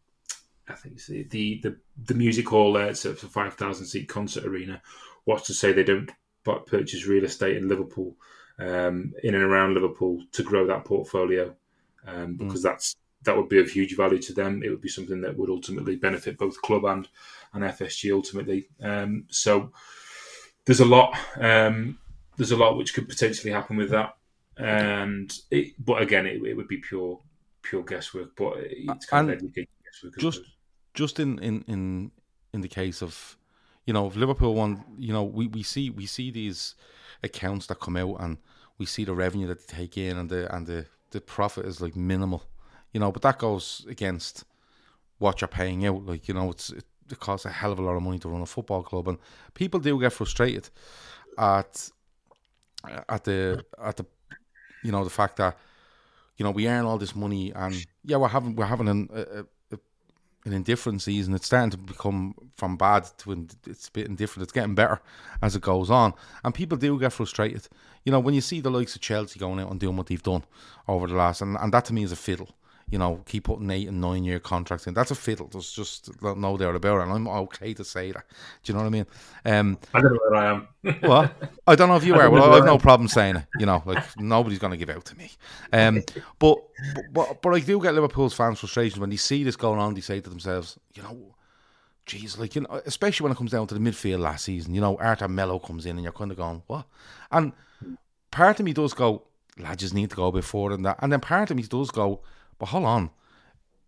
[0.67, 2.87] I think the, the the, the music hall there.
[2.87, 4.81] It's a five thousand seat concert arena.
[5.25, 6.11] What's to say they don't
[6.45, 8.15] purchase real estate in Liverpool,
[8.59, 11.53] um, in and around Liverpool, to grow that portfolio,
[12.07, 12.37] um, mm.
[12.37, 12.63] because mm.
[12.63, 14.63] that's that would be of huge value to them.
[14.63, 17.07] It would be something that would ultimately benefit both club and
[17.53, 18.69] and FSG ultimately.
[18.81, 19.71] Um, so
[20.65, 21.17] there's a lot.
[21.39, 21.99] Um,
[22.37, 24.15] there's a lot which could potentially happen with that,
[24.57, 27.19] and it, but again, it, it, would be pure
[27.61, 28.35] pure guesswork.
[28.35, 30.17] But it's kind and of guesswork.
[30.17, 30.41] Just
[30.93, 32.11] just in in in
[32.53, 33.37] in the case of
[33.85, 36.75] you know, if Liverpool won, you know, we, we see we see these
[37.23, 38.37] accounts that come out and
[38.77, 41.81] we see the revenue that they take in and the and the, the profit is
[41.81, 42.43] like minimal,
[42.91, 44.43] you know, but that goes against
[45.19, 46.05] what you're paying out.
[46.05, 48.29] Like, you know, it's it, it costs a hell of a lot of money to
[48.29, 49.17] run a football club and
[49.53, 50.69] people do get frustrated
[51.37, 51.89] at
[53.09, 54.05] at the at the
[54.83, 55.57] you know the fact that
[56.37, 59.45] you know we earn all this money and yeah we're having we're having an, a,
[60.45, 61.33] an indifferent season.
[61.33, 64.43] It's starting to become from bad to it's a bit indifferent.
[64.43, 65.01] It's getting better
[65.41, 67.67] as it goes on, and people do get frustrated.
[68.03, 70.21] You know, when you see the likes of Chelsea going out and doing what they've
[70.21, 70.43] done
[70.87, 72.49] over the last, and, and that to me is a fiddle.
[72.89, 74.93] You know, keep putting eight and nine year contracts in.
[74.93, 75.47] That's a fiddle.
[75.47, 78.25] There's just no doubt about it, and I'm okay to say that.
[78.63, 79.05] Do you know what I mean?
[79.43, 80.67] Um, I don't know where I am.
[81.01, 81.31] well,
[81.65, 82.29] I don't know if you are.
[82.29, 83.45] Well, I have no problem saying it.
[83.57, 85.31] You know, like nobody's going to give out to me.
[85.73, 86.03] Um,
[86.39, 86.59] but,
[87.11, 89.95] but but I do get Liverpool's fans' frustration when they see this going on.
[89.95, 91.35] They say to themselves, you know,
[92.05, 94.75] geez, like you know, especially when it comes down to the midfield last season.
[94.75, 96.85] You know, Arthur Melo comes in, and you're kind of going, what?
[97.31, 97.51] And
[98.31, 99.23] part of me does go,
[99.57, 100.99] lads, just need to go a bit forward than that.
[101.01, 102.21] And then part of me does go
[102.57, 103.09] but hold on,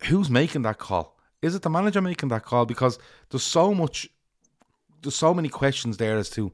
[0.04, 1.18] who's making that call?
[1.42, 2.66] Is it the manager making that call?
[2.66, 2.98] Because
[3.30, 4.10] there's so much,
[5.02, 6.52] there's so many questions there as to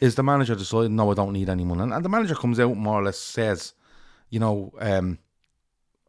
[0.00, 2.76] is the manager deciding no, I don't need anyone, and, and the manager comes out
[2.76, 3.72] more or less says,
[4.28, 5.18] you know, um,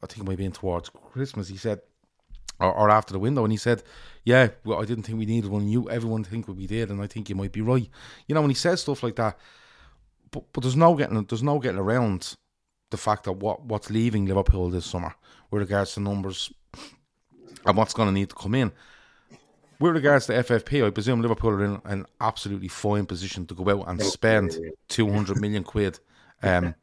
[0.03, 1.81] I think maybe in towards Christmas, he said,
[2.59, 3.83] or, or after the window, and he said,
[4.23, 5.69] yeah, well, I didn't think we needed one.
[5.69, 7.89] You, everyone think we did, and I think you might be right.
[8.27, 9.37] You know, when he says stuff like that,
[10.31, 12.35] but but there's no getting there's no getting around
[12.89, 15.13] the fact that what what's leaving Liverpool this summer
[15.51, 16.51] with regards to numbers
[17.65, 18.71] and what's going to need to come in.
[19.79, 23.69] With regards to FFP, I presume Liverpool are in an absolutely fine position to go
[23.69, 25.99] out and spend 200 million quid
[26.43, 26.73] um,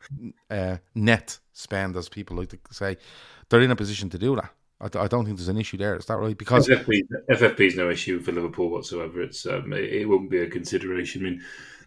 [0.50, 2.96] uh, net spend, as people like to say.
[3.48, 4.50] They're in a position to do that.
[4.80, 5.96] I, I don't think there's an issue there.
[5.96, 6.36] Is that right?
[6.36, 9.22] Because FFP, FFP is no issue for Liverpool whatsoever.
[9.22, 11.22] It's um, it, it won't be a consideration.
[11.22, 11.42] I mean,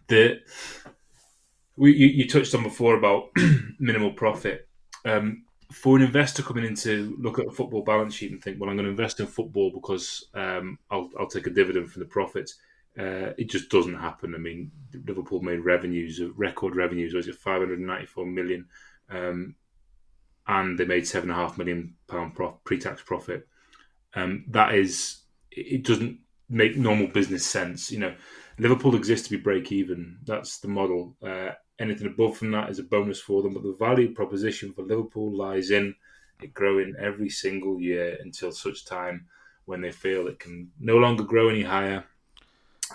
[0.08, 0.40] the
[1.78, 3.30] we, you, you, touched on before about
[3.78, 4.68] minimal profit.
[5.04, 8.58] Um, for an investor coming in to look at a football balance sheet and think,
[8.58, 12.00] well, I'm going to invest in football because um, I'll, I'll, take a dividend from
[12.00, 12.56] the profits.
[12.98, 14.34] Uh, it just doesn't happen.
[14.34, 14.72] I mean,
[15.06, 18.66] Liverpool made revenues, record revenues, was it 594 million,
[19.10, 19.54] um,
[20.46, 23.46] and they made seven and a half million pound prof- pre-tax profit.
[24.14, 25.18] Um, that is,
[25.50, 27.92] it doesn't make normal business sense.
[27.92, 28.14] You know,
[28.58, 30.18] Liverpool exists to be break even.
[30.24, 31.14] That's the model.
[31.22, 33.54] Uh, anything above from that is a bonus for them.
[33.54, 35.94] But the value proposition for Liverpool lies in
[36.40, 39.26] it growing every single year until such time
[39.64, 42.04] when they feel it can no longer grow any higher.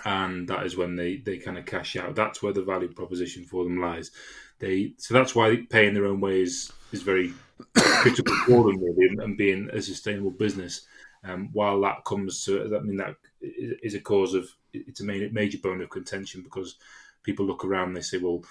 [0.04, 2.14] And that is when they, they kind of cash out.
[2.14, 4.10] That's where the value proposition for them lies.
[4.58, 7.32] They so that's why paying their own way is, is very
[7.76, 10.86] critical for them really, and being a sustainable business.
[11.22, 15.58] Um, while that comes to, I mean, that is a cause of it's a major
[15.58, 16.76] bone of contention because
[17.22, 18.42] people look around and they say, well,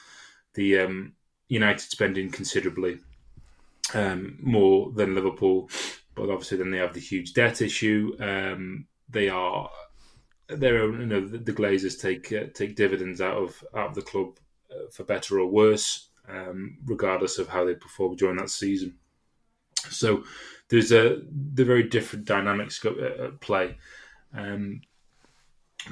[0.54, 1.14] the um,
[1.48, 3.00] United spending considerably
[3.94, 5.70] um, more than Liverpool,
[6.16, 8.16] but obviously then they have the huge debt issue.
[8.20, 9.70] Um, they are
[10.48, 14.02] their own, you know, the, Glazers take uh, take dividends out of out of the
[14.02, 14.38] club
[14.72, 18.96] uh, for better or worse, um, regardless of how they perform during that season.
[19.90, 20.24] So
[20.70, 21.22] there's a
[21.54, 23.78] the very different dynamics at play.
[24.36, 24.82] Um,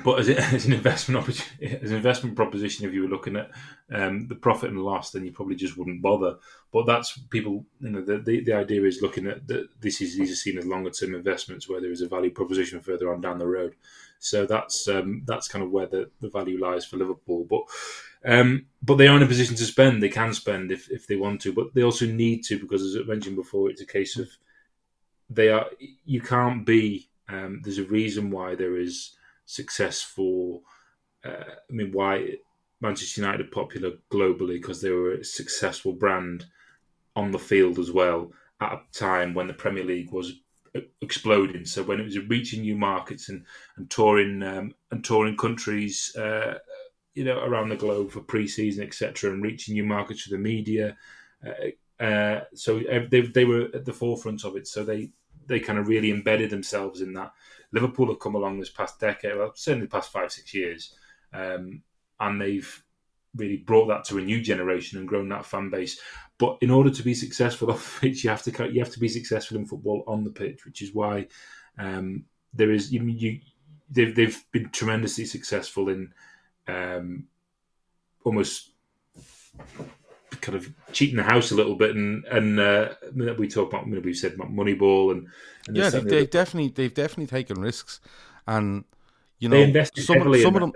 [0.03, 3.51] but as, as, an investment opportunity, as an investment proposition, if you were looking at
[3.91, 6.37] um, the profit and loss, then you probably just wouldn't bother.
[6.71, 7.65] But that's people.
[7.79, 9.67] You know, the the, the idea is looking at that.
[9.81, 12.79] This is these are seen as longer term investments where there is a value proposition
[12.79, 13.75] further on down the road.
[14.19, 17.45] So that's um, that's kind of where the, the value lies for Liverpool.
[17.49, 17.63] But
[18.23, 20.01] um, but they are in a position to spend.
[20.01, 22.95] They can spend if, if they want to, but they also need to because, as
[22.95, 24.29] I mentioned before, it's a case of
[25.29, 25.65] they are.
[26.05, 27.09] You can't be.
[27.27, 30.61] Um, there's a reason why there is success for.
[31.25, 32.35] Uh, I mean, why
[32.81, 36.45] Manchester United are popular globally because they were a successful brand
[37.15, 40.33] on the field as well at a time when the Premier League was
[41.01, 41.65] exploding.
[41.65, 43.45] So when it was reaching new markets and
[43.77, 46.59] and touring um, and touring countries, uh,
[47.13, 50.97] you know, around the globe for pre-season, etc., and reaching new markets for the media.
[51.45, 54.67] Uh, uh, so they they were at the forefront of it.
[54.67, 55.11] So they
[55.47, 57.33] they kind of really embedded themselves in that.
[57.73, 60.95] Liverpool have come along this past decade, well, certainly the past five six years,
[61.33, 61.81] um,
[62.21, 62.83] and they've
[63.35, 65.99] really brought that to a new generation and grown that fan base.
[66.37, 68.99] But in order to be successful off the pitch, you have to you have to
[68.99, 71.27] be successful in football on the pitch, which is why
[71.77, 73.39] um, there is you, you
[73.89, 76.13] they've they've been tremendously successful in
[76.67, 77.27] um,
[78.23, 78.71] almost
[80.39, 82.89] kind of cheating the house a little bit, and and uh,
[83.37, 85.27] we talk about we've said about Moneyball and,
[85.67, 87.99] and yeah, they've, they've definitely they've definitely taken risks,
[88.47, 88.83] and
[89.39, 90.71] you know some, of, some of them,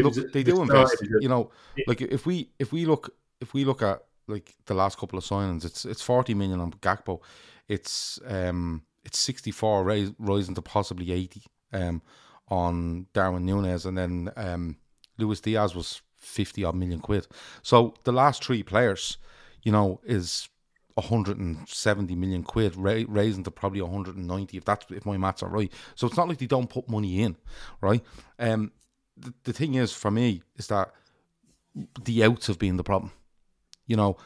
[0.00, 0.96] look, was, they do invest.
[1.20, 1.50] You know,
[1.86, 5.24] like if we if we look if we look at like the last couple of
[5.24, 7.20] signings, it's it's forty million on Gakpo,
[7.68, 12.02] it's um it's sixty four rising to possibly eighty um
[12.48, 14.76] on Darwin Nunez, and then um
[15.18, 17.26] Luis Diaz was 50 odd million quid.
[17.62, 19.18] So the last three players,
[19.62, 20.48] you know, is
[20.94, 25.72] 170 million quid, ra- raising to probably 190 if that's if my maths are right.
[25.94, 27.36] So it's not like they don't put money in,
[27.80, 28.02] right?
[28.38, 28.72] Um,
[29.22, 30.92] the, the thing is for me is that
[32.04, 33.12] the outs have been the problem,
[33.86, 34.16] you know,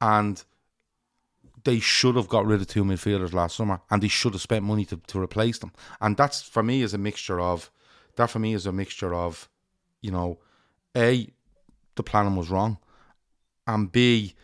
[0.00, 0.42] and
[1.64, 4.64] they should have got rid of two midfielders last summer, and they should have spent
[4.64, 5.72] money to, to replace them.
[6.00, 7.70] And that's for me is a mixture of
[8.16, 9.48] that for me is a mixture of,
[10.00, 10.38] you know,
[10.96, 11.28] a
[11.96, 12.78] the planning was wrong,
[13.66, 14.34] and B,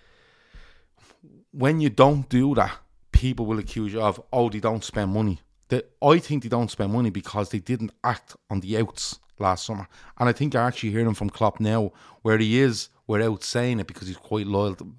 [1.52, 2.78] when you don't do that,
[3.12, 5.40] people will accuse you of oh they don't spend money.
[5.68, 9.66] They, I think they don't spend money because they didn't act on the outs last
[9.66, 13.42] summer, and I think I actually hear him from Klopp now, where he is without
[13.42, 14.74] saying it because he's quite loyal.
[14.76, 14.92] To,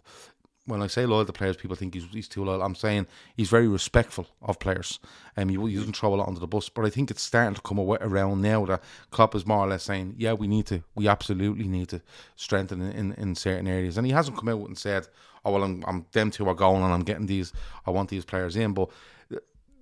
[0.65, 2.61] when I say loyal to players, people think he's, he's too loyal.
[2.61, 4.99] I'm saying he's very respectful of players,
[5.35, 6.69] and um, he, he doesn't throw a lot under the bus.
[6.69, 9.83] But I think it's starting to come around now that Klopp is more or less
[9.83, 12.01] saying, "Yeah, we need to, we absolutely need to
[12.35, 15.07] strengthen in, in, in certain areas." And he hasn't come out and said,
[15.43, 17.53] "Oh well, I'm, I'm them two are going, and I'm getting these.
[17.85, 18.89] I want these players in." But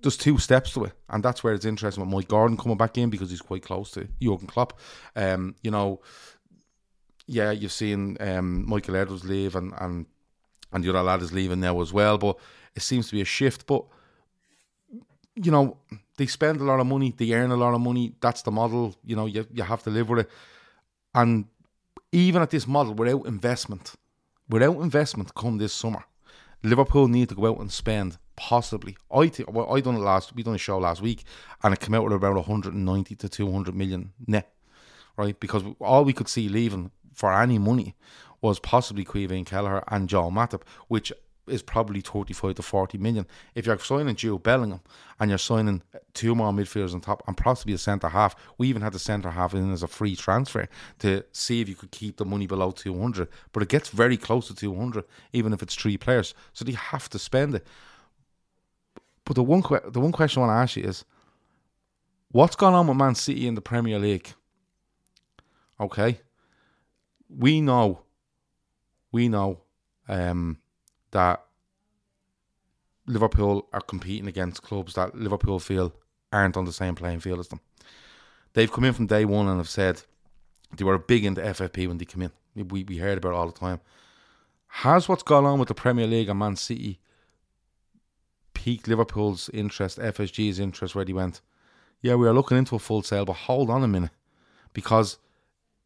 [0.02, 2.96] there's two steps to it, and that's where it's interesting with Mike Gordon coming back
[2.96, 4.78] in because he's quite close to Jurgen Klopp.
[5.14, 6.00] Um, you know,
[7.26, 10.06] yeah, you've seen um, Michael Edwards leave, and and
[10.72, 12.18] and the other lad is leaving now as well.
[12.18, 12.38] But
[12.74, 13.66] it seems to be a shift.
[13.66, 13.84] But
[15.34, 15.76] you know,
[16.16, 18.14] they spend a lot of money, they earn a lot of money.
[18.20, 18.96] That's the model.
[19.04, 20.30] You know, you you have to live with it.
[21.14, 21.46] And
[22.12, 23.94] even at this model, without investment,
[24.48, 26.04] without investment, come this summer,
[26.62, 28.96] Liverpool need to go out and spend possibly.
[29.14, 30.34] I think well, I done it last.
[30.34, 31.24] We done a show last week,
[31.62, 34.50] and it came out with about 190 to 200 million net,
[35.18, 35.38] right?
[35.38, 37.94] Because all we could see leaving for any money
[38.40, 41.12] was possibly Caoimhín Kelleher and Joel Matip, which
[41.46, 43.26] is probably 35 to 40 million.
[43.54, 44.80] If you're signing Jude Bellingham
[45.18, 45.82] and you're signing
[46.14, 49.32] two more midfielders on top and possibly a centre half, we even had the centre
[49.32, 50.66] half in as a free transfer
[51.00, 53.28] to see if you could keep the money below 200.
[53.52, 56.32] But it gets very close to 200, even if it's three players.
[56.54, 57.66] So they have to spend it.
[59.30, 59.62] But the one,
[59.92, 61.04] the one question I want to ask you is
[62.32, 64.32] What's gone on with Man City in the Premier League?
[65.78, 66.18] Okay,
[67.28, 68.00] we know,
[69.12, 69.60] we know
[70.08, 70.58] um,
[71.12, 71.44] that
[73.06, 75.92] Liverpool are competing against clubs that Liverpool feel
[76.32, 77.60] aren't on the same playing field as them.
[78.54, 80.02] They've come in from day one and have said
[80.76, 82.32] they were big into FFP when they came in.
[82.68, 83.80] We we heard about it all the time.
[84.66, 86.99] Has what's gone on with the Premier League and Man City
[88.64, 91.40] piqued Liverpool's interest, FSG's interest, where they went?
[92.02, 94.10] Yeah, we are looking into a full sale, but hold on a minute,
[94.74, 95.16] because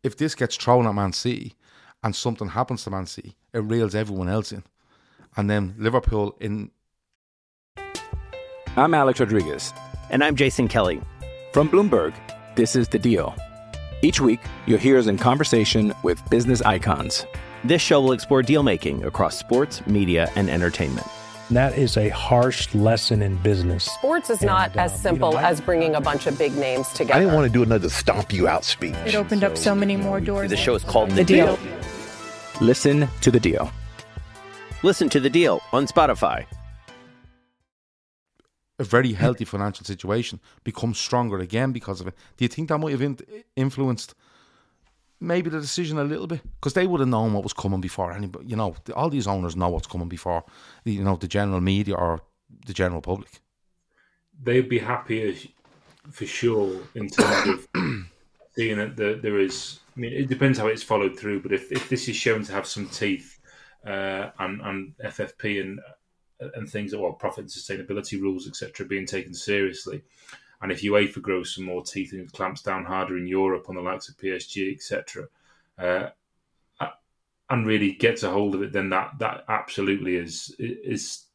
[0.02, 1.54] if this gets thrown at Man City
[2.02, 4.64] and something happens to Man City, it reels everyone else in,
[5.36, 6.72] and then Liverpool in.
[8.76, 9.72] I'm Alex Rodriguez.
[10.10, 11.00] And I'm Jason Kelly.
[11.52, 12.12] From Bloomberg,
[12.56, 13.36] this is The Deal.
[14.02, 17.24] Each week, you'll hear us in conversation with business icons.
[17.62, 21.06] This show will explore deal making across sports, media, and entertainment.
[21.50, 23.84] That is a harsh lesson in business.
[23.84, 26.38] Sports is not And, uh, as simple you know, I- as bringing a bunch of
[26.38, 27.14] big names together.
[27.14, 28.94] I didn't want to do another stomp you out speech.
[29.04, 30.50] It opened up so many more doors.
[30.50, 31.58] The show is called The Deal.
[32.60, 33.70] Listen to The Deal.
[34.82, 36.44] Listen to the deal on Spotify.
[38.78, 42.14] a very healthy financial situation becomes stronger again because of it.
[42.36, 43.22] Do you think that might have
[43.54, 44.14] influenced
[45.26, 46.40] maybe the decision a little bit?
[46.56, 48.46] Because they would have known what was coming before anybody.
[48.46, 50.44] You know, all these owners know what's coming before,
[50.84, 52.20] you know, the general media or
[52.66, 53.40] the general public.
[54.42, 55.34] they'd be happier
[56.10, 57.68] for sure in terms of
[58.54, 59.80] seeing that there, is.
[59.96, 62.52] I mean, it depends how it's followed through, but if, if this is shown to
[62.52, 63.38] have some teeth
[63.86, 65.80] uh, and, and FFP and
[66.54, 70.02] and things well, profit and sustainability rules, etc., being taken seriously,
[70.64, 73.82] and if UEFA grows some more teeth and clamps down harder in Europe on the
[73.82, 75.28] likes of PSG, etc.,
[75.78, 76.08] uh,
[77.50, 81.26] and really gets a hold of it, then that that absolutely is is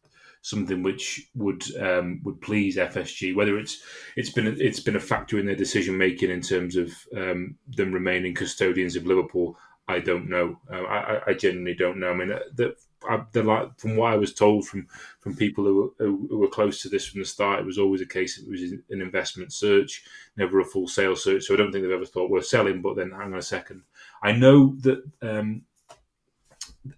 [0.42, 3.36] something which would um, would please FSG.
[3.36, 3.84] Whether it's
[4.16, 7.94] it's been it's been a factor in their decision making in terms of um, them
[7.94, 9.56] remaining custodians of Liverpool,
[9.88, 10.60] I don't know.
[10.72, 12.10] Uh, I, I- genuinely don't know.
[12.10, 12.76] I mean, uh, the,
[13.08, 14.88] I, the like from what I was told from
[15.22, 18.06] from people who, who were close to this from the start, it was always a
[18.06, 20.04] case it was an investment search,
[20.36, 21.44] never a full sale search.
[21.44, 22.82] So I don't think they've ever thought we're selling.
[22.82, 23.84] But then, hang on a second,
[24.22, 25.62] I know that um,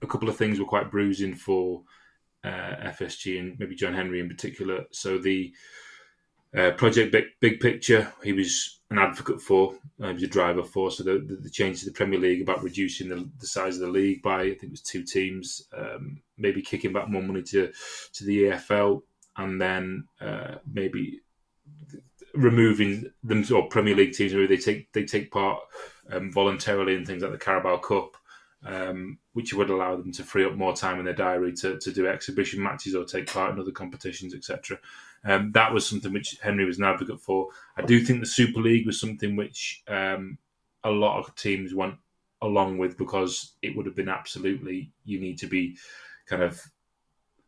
[0.01, 1.83] a couple of things were quite bruising for
[2.43, 4.85] uh, FSG and maybe John Henry in particular.
[4.91, 5.53] So the
[6.55, 10.63] uh, project big, big picture, he was an advocate for, uh, he was a driver
[10.63, 10.91] for.
[10.91, 13.81] So the, the, the change to the Premier League about reducing the, the size of
[13.81, 17.43] the league by I think it was two teams, um, maybe kicking back more money
[17.43, 17.71] to
[18.13, 19.01] to the EFL,
[19.37, 21.21] and then uh, maybe
[22.33, 25.59] removing them or Premier League teams where they take they take part
[26.11, 28.17] um, voluntarily in things like the Carabao Cup,
[28.65, 31.91] um, which would allow them to free up more time in their diary to, to
[31.91, 34.77] do exhibition matches or take part in other competitions, etc.
[35.23, 37.49] Um, that was something which Henry was an advocate for.
[37.77, 40.37] I do think the Super League was something which um,
[40.83, 41.95] a lot of teams went
[42.41, 45.77] along with because it would have been absolutely you need to be
[46.27, 46.59] kind of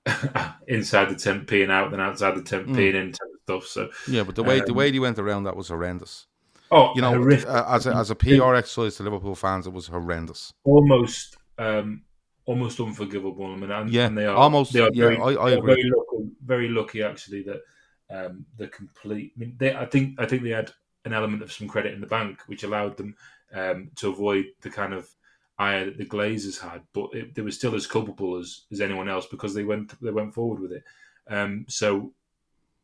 [0.68, 2.90] inside the 10p and out than outside the 10p Mm.
[2.90, 3.20] and in type
[3.50, 3.66] of stuff.
[4.06, 6.28] So Yeah, but the way the um, way they went around that was horrendous.
[6.72, 7.48] Oh, you know, horrific.
[7.48, 10.54] uh, as a, as a PR exercise to Liverpool fans, it was horrendous.
[10.64, 12.02] almost um,
[12.46, 13.46] almost unforgivable.
[13.46, 15.76] I mean, and, Yeah, and they are almost, They are yeah, very, I- I agree.
[15.76, 17.62] Very lucky, very lucky actually that
[18.10, 19.34] um, the complete.
[19.36, 20.72] I mean, they, I think I think they had
[21.06, 23.16] an element of some credit in the bank, which allowed them
[23.54, 25.10] um, to avoid the kind of
[25.58, 29.08] ire that the Glazers had, but it, they were still as culpable as, as anyone
[29.08, 30.84] else because they went they went forward with it.
[31.28, 32.14] Um, so,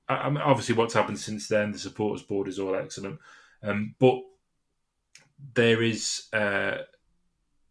[0.07, 3.19] I, I mean, obviously, what's happened since then, the supporters board is all excellent,
[3.63, 4.19] um, but
[5.53, 6.77] there is uh,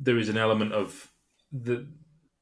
[0.01, 1.11] there is an element of
[1.53, 1.87] the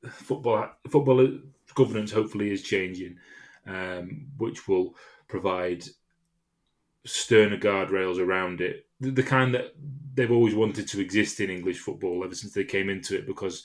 [0.09, 1.29] football football
[1.75, 3.19] governance hopefully is changing,
[3.67, 4.95] um, which will
[5.29, 5.85] provide
[7.05, 9.75] sterner guardrails around it, the, the kind that
[10.15, 13.65] they've always wanted to exist in English football ever since they came into it, because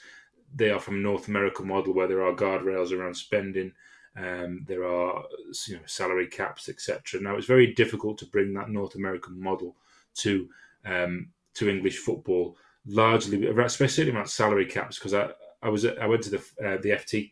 [0.53, 3.71] they are from North American model where there are guardrails around spending.
[4.15, 5.23] Um, there are
[5.67, 7.21] you know salary caps, etc.
[7.21, 9.75] Now it's very difficult to bring that North American model
[10.15, 10.49] to
[10.85, 14.97] um, to English football, largely, especially about salary caps.
[14.97, 15.29] Because I,
[15.61, 17.32] I was I went to the uh, the FT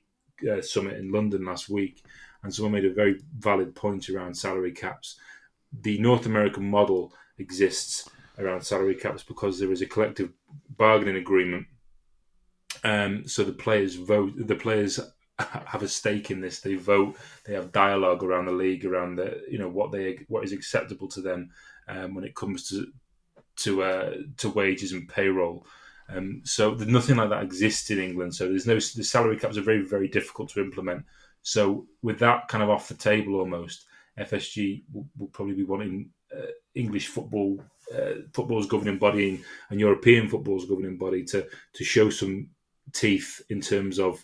[0.52, 2.04] uh, summit in London last week,
[2.44, 5.20] and someone made a very valid point around salary caps.
[5.82, 10.32] The North American model exists around salary caps because there is a collective
[10.78, 11.68] bargaining agreement.
[12.84, 14.34] Um, so the players vote.
[14.36, 15.00] The players
[15.40, 16.62] have a stake in this.
[16.62, 17.18] They vote.
[17.46, 21.08] They have dialogue around the league, around the you know what they what is acceptable
[21.10, 21.50] to them
[21.88, 22.88] um, when it comes to
[23.60, 25.66] to uh, to wages and payroll.
[26.10, 28.36] Um, so nothing like that exists in England.
[28.36, 31.06] So there's no the salary caps are very very difficult to implement.
[31.42, 33.86] So with that kind of off the table almost,
[34.18, 37.64] FSG will, will probably be wanting uh, English football,
[37.96, 42.50] uh, football's governing body and, European football's governing body to to show some
[42.94, 44.24] teeth in terms of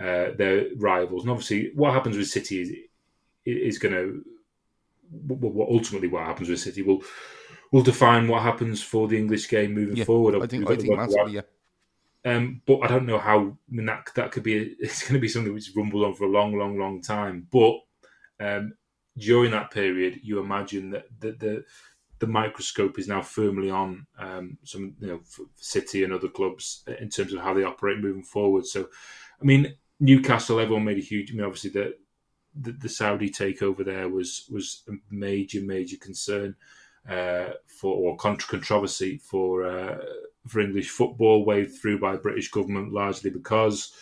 [0.00, 1.22] uh, their rivals.
[1.22, 2.72] And obviously, what happens with City is
[3.44, 4.24] is going to
[5.68, 7.02] ultimately what happens with City will
[7.76, 10.42] will define what happens for the English game moving Yeah, forward.
[10.42, 11.42] I think I think massively, yeah.
[12.24, 13.38] Um, but I don't know how.
[13.38, 14.56] I mean, that that could be.
[14.56, 17.46] A, it's going to be something which rumbles on for a long, long, long time.
[17.52, 17.74] But
[18.40, 18.72] um,
[19.18, 21.64] during that period, you imagine that the, the
[22.18, 25.20] the microscope is now firmly on um, some, you know,
[25.56, 28.64] City and other clubs in terms of how they operate moving forward.
[28.64, 28.88] So,
[29.38, 31.30] I mean, Newcastle, everyone made a huge.
[31.30, 31.94] I mean, obviously the
[32.58, 36.56] the, the Saudi takeover there was was a major, major concern
[37.08, 39.98] uh, for or controversy for uh,
[40.46, 43.92] for English football, waved through by British government largely because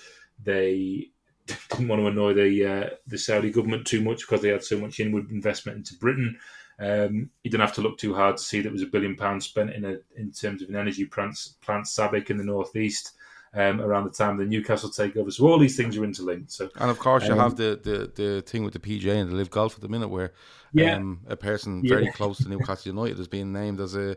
[0.43, 1.11] they
[1.47, 4.79] didn't want to annoy the uh, the Saudi government too much because they had so
[4.79, 6.39] much inward investment into Britain.
[6.79, 9.47] Um, you didn't have to look too hard to see that was a billion pounds
[9.47, 13.13] spent in a in terms of an energy plant, plant Sabic in the northeast
[13.55, 15.33] um, around the time the Newcastle takeover.
[15.33, 16.51] So all these things are interlinked.
[16.53, 19.31] So And of course, you um, have the, the, the thing with the PGA and
[19.31, 20.33] the LIV Golf at the minute, where
[20.73, 20.97] Yeah.
[20.97, 21.95] um, a person Yeah.
[21.95, 24.17] very close to Newcastle United is being named as a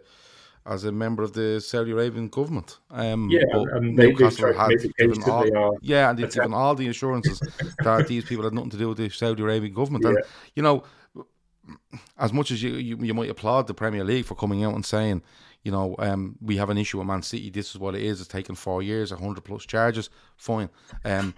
[0.65, 2.79] as a member of the Saudi Arabian government.
[2.91, 6.53] Um, Yeah, and they- Newcastle had make the case given all, yeah, and they've given
[6.53, 7.39] all the assurances
[7.85, 10.03] that these people had nothing to do with the Saudi Arabian government.
[10.03, 10.17] And
[10.55, 10.83] you know,
[12.17, 14.85] as much as you, you you might applaud the Premier League for coming out and
[14.85, 15.21] saying,
[15.67, 17.49] you know, um, we have an issue with Man City.
[17.49, 18.21] This is what it is.
[18.21, 20.09] It's taken four years, hundred plus charges.
[20.37, 20.69] Fine,
[21.03, 21.33] um,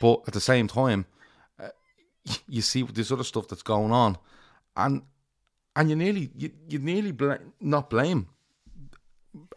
[0.00, 1.04] but at the same time,
[1.62, 1.68] uh,
[2.48, 4.16] you see this other stuff that's going on,
[4.74, 5.02] and
[5.76, 8.28] and you nearly you, you nearly bla- not blame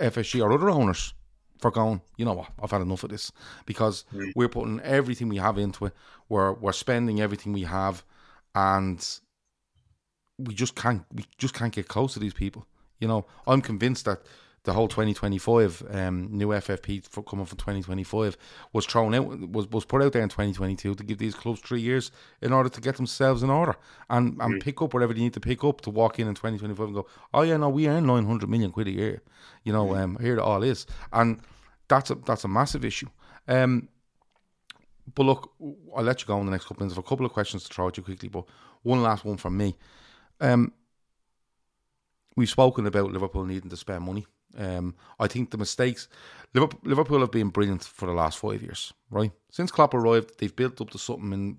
[0.01, 1.13] FSG or other owners
[1.61, 3.32] for going, you know what, I've had enough of this
[3.65, 4.03] because
[4.36, 5.93] we're putting everything we have into it.
[6.28, 8.03] We're we're spending everything we have,
[8.53, 8.99] and
[10.38, 12.67] we just can't we just can't get close to these people.
[13.00, 14.22] You know, I'm convinced that
[14.68, 18.38] the whole 2025 um, new FFP for coming from 2025
[18.74, 21.80] was thrown out was was put out there in 2022 to give these clubs three
[21.80, 23.78] years in order to get themselves in order
[24.10, 26.86] and and pick up whatever they need to pick up to walk in in 2025
[26.86, 29.22] and go, oh yeah, no, we earn 900 million quid a year.
[29.64, 31.39] You know, um, here it all is, and
[31.88, 33.08] that's a that's a massive issue.
[33.48, 33.88] Um,
[35.16, 35.54] but look,
[35.95, 36.95] I'll let you go in the next couple of minutes.
[36.95, 38.43] I have a couple of questions to throw at you quickly, but
[38.84, 39.78] one last one from me.
[40.41, 40.74] Um,
[42.38, 44.25] we've spoken about Liverpool needing to spend money.
[44.57, 46.07] Um, I think the mistakes
[46.53, 49.31] Liverpool, have been brilliant for the last five years, right?
[49.51, 51.57] Since Klopp arrived, they've built up to something in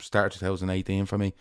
[0.00, 1.34] start of 2018 for me.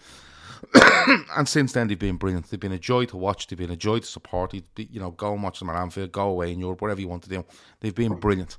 [1.38, 2.50] and since then, they've been brilliant.
[2.50, 3.48] They've been a joy to watch.
[3.48, 4.54] They've been a joy to support.
[4.54, 7.08] You you know, go and watch them at Anfield, go away in Europe, whatever you
[7.08, 7.46] want to do.
[7.80, 8.58] They've been brilliant.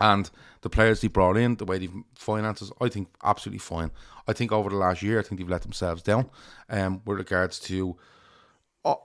[0.00, 0.28] And
[0.62, 3.90] the players they brought in, the way they've finances, I think absolutely fine.
[4.26, 6.28] I think over the last year, I think they've let themselves down
[6.68, 7.96] um, with regards to,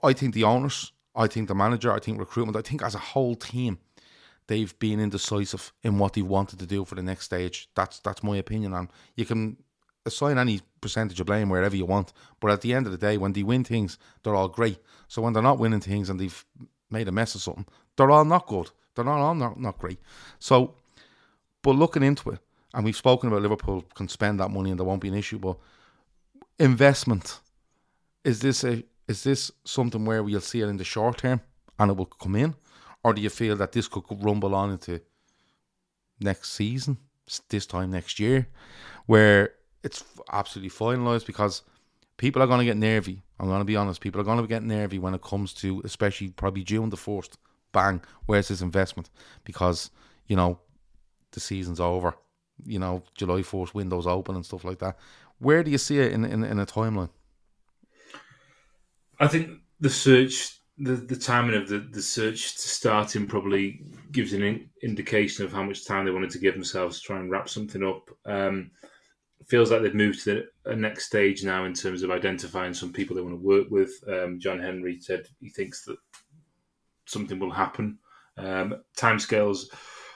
[0.02, 2.98] I- think the owners, I think the manager, I think recruitment, I think as a
[2.98, 3.78] whole team,
[4.46, 7.68] they've been indecisive in what they wanted to do for the next stage.
[7.74, 8.72] That's that's my opinion.
[8.74, 9.56] And you can
[10.04, 13.16] assign any percentage of blame wherever you want, but at the end of the day,
[13.16, 14.78] when they win things, they're all great.
[15.08, 16.44] So when they're not winning things and they've
[16.90, 17.66] made a mess of something,
[17.96, 18.70] they're all not good.
[18.94, 20.00] They're not all not, not great.
[20.38, 20.74] So,
[21.62, 22.40] but looking into it,
[22.74, 25.38] and we've spoken about Liverpool can spend that money and there won't be an issue,
[25.38, 25.56] but
[26.58, 27.40] investment
[28.24, 31.40] is this a is this something where we'll see it in the short term
[31.78, 32.54] and it will come in,
[33.04, 35.00] or do you feel that this could rumble on into
[36.20, 36.98] next season,
[37.48, 38.48] this time next year,
[39.06, 41.62] where it's absolutely finalised because
[42.16, 43.22] people are going to get nervy.
[43.38, 44.00] I'm going to be honest.
[44.00, 47.38] People are going to get nervy when it comes to, especially probably June the first.
[47.72, 48.02] Bang!
[48.26, 49.10] Where's this investment?
[49.44, 49.90] Because
[50.28, 50.60] you know
[51.32, 52.14] the season's over.
[52.64, 54.98] You know July 4th, windows open and stuff like that.
[55.38, 57.10] Where do you see it in in, in a timeline?
[59.22, 63.84] I think the search, the, the timing of the, the search to start starting probably
[64.10, 67.20] gives an in, indication of how much time they wanted to give themselves to try
[67.20, 68.10] and wrap something up.
[68.26, 68.72] Um,
[69.46, 72.92] feels like they've moved to the a next stage now in terms of identifying some
[72.92, 73.92] people they want to work with.
[74.08, 75.98] Um, John Henry said he thinks that
[77.06, 77.98] something will happen.
[78.36, 79.66] Um, timescales,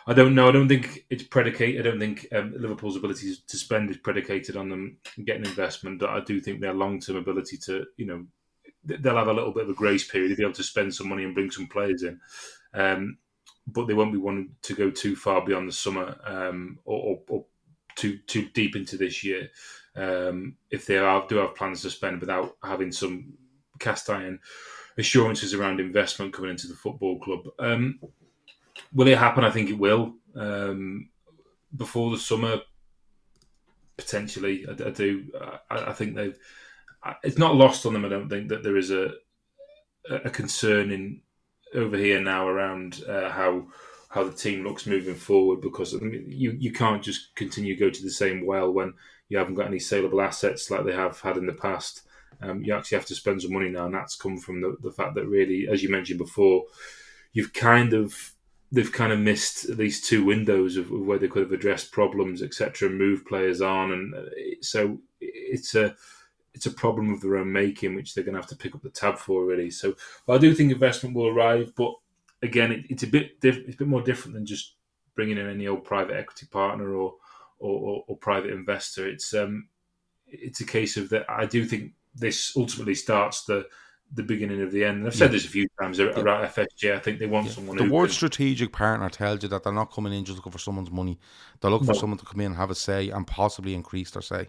[0.08, 0.48] I don't know.
[0.48, 1.86] I don't think it's predicated.
[1.86, 6.00] I don't think um, Liverpool's ability to spend is predicated on them getting investment.
[6.00, 8.26] But I do think their long term ability to, you know,
[8.86, 11.08] they'll have a little bit of a grace period to be able to spend some
[11.08, 12.20] money and bring some players in.
[12.74, 13.18] Um,
[13.66, 17.20] but they won't be wanting to go too far beyond the summer um, or, or,
[17.28, 17.44] or
[17.96, 19.50] too too deep into this year.
[19.96, 20.94] Um, if they
[21.28, 23.32] do have plans to spend without having some
[23.78, 24.38] cast iron
[24.98, 27.48] assurances around investment coming into the football club.
[27.58, 28.00] Um,
[28.92, 29.44] will it happen?
[29.44, 30.14] I think it will.
[30.34, 31.10] Um,
[31.76, 32.60] before the summer,
[33.96, 35.24] potentially, I, I do.
[35.70, 36.38] I, I think they've.
[37.22, 38.04] It's not lost on them.
[38.04, 39.12] I don't think that there is a
[40.10, 41.20] a, concern in
[41.74, 43.66] over here now around uh, how
[44.08, 47.80] how the team looks moving forward because I mean, you you can't just continue to
[47.80, 48.94] go to the same well when
[49.28, 52.02] you haven't got any saleable assets like they have had in the past.
[52.40, 54.92] Um, you actually have to spend some money now, and that's come from the, the
[54.92, 56.64] fact that really, as you mentioned before,
[57.32, 58.34] you've kind of
[58.72, 62.42] they've kind of missed at least two windows of, where they could have addressed problems,
[62.42, 64.22] etc., and move players on, and uh,
[64.60, 65.96] so it's a
[66.56, 68.82] it's a problem of their own making, which they're going to have to pick up
[68.82, 69.70] the tab for really.
[69.70, 69.94] So
[70.26, 71.92] well, I do think investment will arrive, but
[72.42, 74.74] again, it, it's a bit diff- it's a bit more different than just
[75.14, 77.14] bringing in any old private equity partner or
[77.58, 79.08] or, or, or private investor.
[79.08, 79.68] It's um
[80.26, 81.24] it's a case of that.
[81.30, 83.66] I do think this ultimately starts the
[84.14, 84.98] the beginning of the end.
[84.98, 85.36] And I've said Yeah.
[85.38, 86.94] this a few times about FSG.
[86.94, 89.90] I think they want someone The word can- strategic partner tells you that they're not
[89.92, 91.18] coming in just looking for someone's money.
[91.60, 91.92] They're looking No.
[91.94, 94.48] for someone to come in and have a say and possibly increase their say.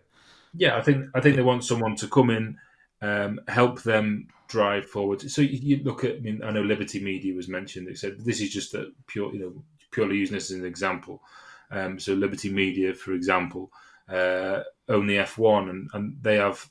[0.58, 2.58] Yeah, I think I think they want someone to come in,
[3.02, 5.30] um, help them drive forward.
[5.30, 7.88] So you, you look at, I mean, I know Liberty Media was mentioned.
[7.88, 11.22] They said this is just a pure, you know, purely using this as an example.
[11.70, 13.72] Um, so Liberty Media, for example,
[14.10, 16.70] uh, own the F1, and, and they have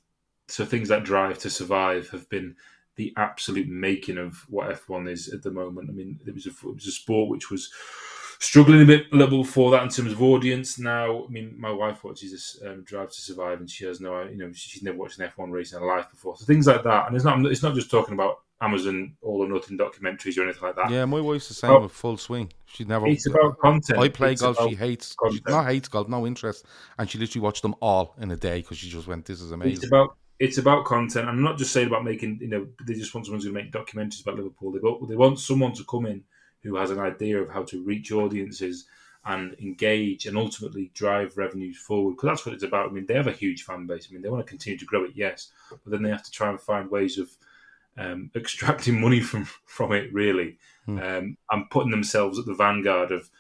[0.49, 2.57] so things like Drive to Survive have been
[2.97, 5.91] the absolute making of what F1 is at the moment.
[5.91, 7.71] I mean, it was a it was a sport which was
[8.39, 10.79] struggling a bit a little for that in terms of audience.
[10.79, 14.23] Now, I mean, my wife watches this um, Drive to Survive, and she has no,
[14.23, 16.37] you know, she's never watched an F1 race in her life before.
[16.37, 19.49] So things like that, and it's not it's not just talking about Amazon All or
[19.49, 20.91] Nothing documentaries or anything like that.
[20.91, 22.53] Yeah, my wife's the same with full swing.
[22.67, 23.07] She never.
[23.07, 23.99] it's about content.
[23.99, 24.59] I play It's golf.
[24.69, 25.15] She hates.
[25.31, 26.09] She not hates golf.
[26.09, 26.65] No interest.
[26.99, 29.53] And she literally watched them all in a day because she just went, "This is
[29.53, 31.29] amazing." It's about it's about content.
[31.29, 32.39] I'm not just saying about making.
[32.41, 34.73] You know, they just want someone to make documentaries about Liverpool.
[34.73, 36.25] They they want someone to come in
[36.67, 38.87] who has an idea of how to reach audiences
[39.25, 42.13] and engage and ultimately drive revenues forward.
[42.13, 42.91] Because that's what it's about.
[42.91, 44.09] I mean, they have a huge fan base.
[44.09, 46.31] I mean, they want to continue to grow it, yes, but then they have to
[46.31, 47.31] try and find ways of
[47.99, 50.59] um, extracting money from from it, really,
[50.89, 53.31] um, and putting themselves at the vanguard of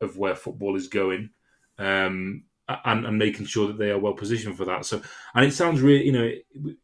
[0.00, 1.30] of where football is going.
[1.78, 2.44] Um,
[2.84, 4.86] and, and making sure that they are well positioned for that.
[4.86, 5.02] So,
[5.34, 6.30] and it sounds really, you know,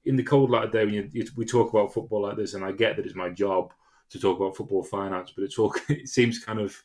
[0.05, 2.55] in the cold light of day when you, you, we talk about football like this,
[2.55, 3.73] and I get that it's my job
[4.11, 6.77] to talk about football finance, but it's all, it seems kind of,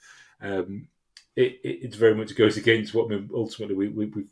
[0.42, 0.88] um,
[1.36, 4.26] it, it, very much goes against what ultimately we, we, we,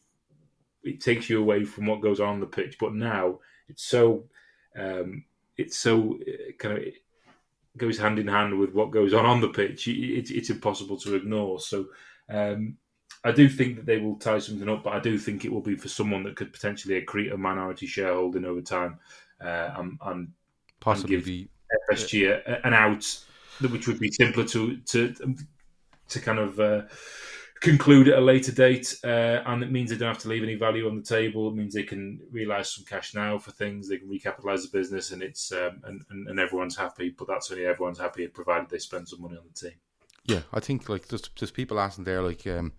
[0.84, 2.78] it takes you away from what goes on, on the pitch.
[2.80, 4.26] But now it's so,
[4.78, 5.24] um,
[5.58, 6.96] it's so uh, kind of, it
[7.78, 9.88] goes hand in hand with what goes on on the pitch.
[9.88, 11.60] It, it's it's impossible to ignore.
[11.60, 11.88] So,
[12.30, 12.78] um,
[13.24, 15.62] I do think that they will tie something up, but I do think it will
[15.62, 19.00] be for someone that could potentially accrete a minority shareholding over time,
[19.44, 20.28] uh, and, and
[20.80, 21.50] Possibly and give be-
[21.90, 23.06] FSG a, an out,
[23.70, 25.14] which would be simpler to to
[26.10, 26.82] to kind of uh,
[27.60, 30.56] conclude at a later date, uh, and it means they don't have to leave any
[30.56, 31.50] value on the table.
[31.50, 33.88] It means they can realise some cash now for things.
[33.88, 37.14] They can recapitalise the business, and it's um, and, and and everyone's happy.
[37.18, 39.78] But that's only everyone's happy provided they spend some money on the team.
[40.26, 42.74] Yeah, I think like there's there's people asking there like, um,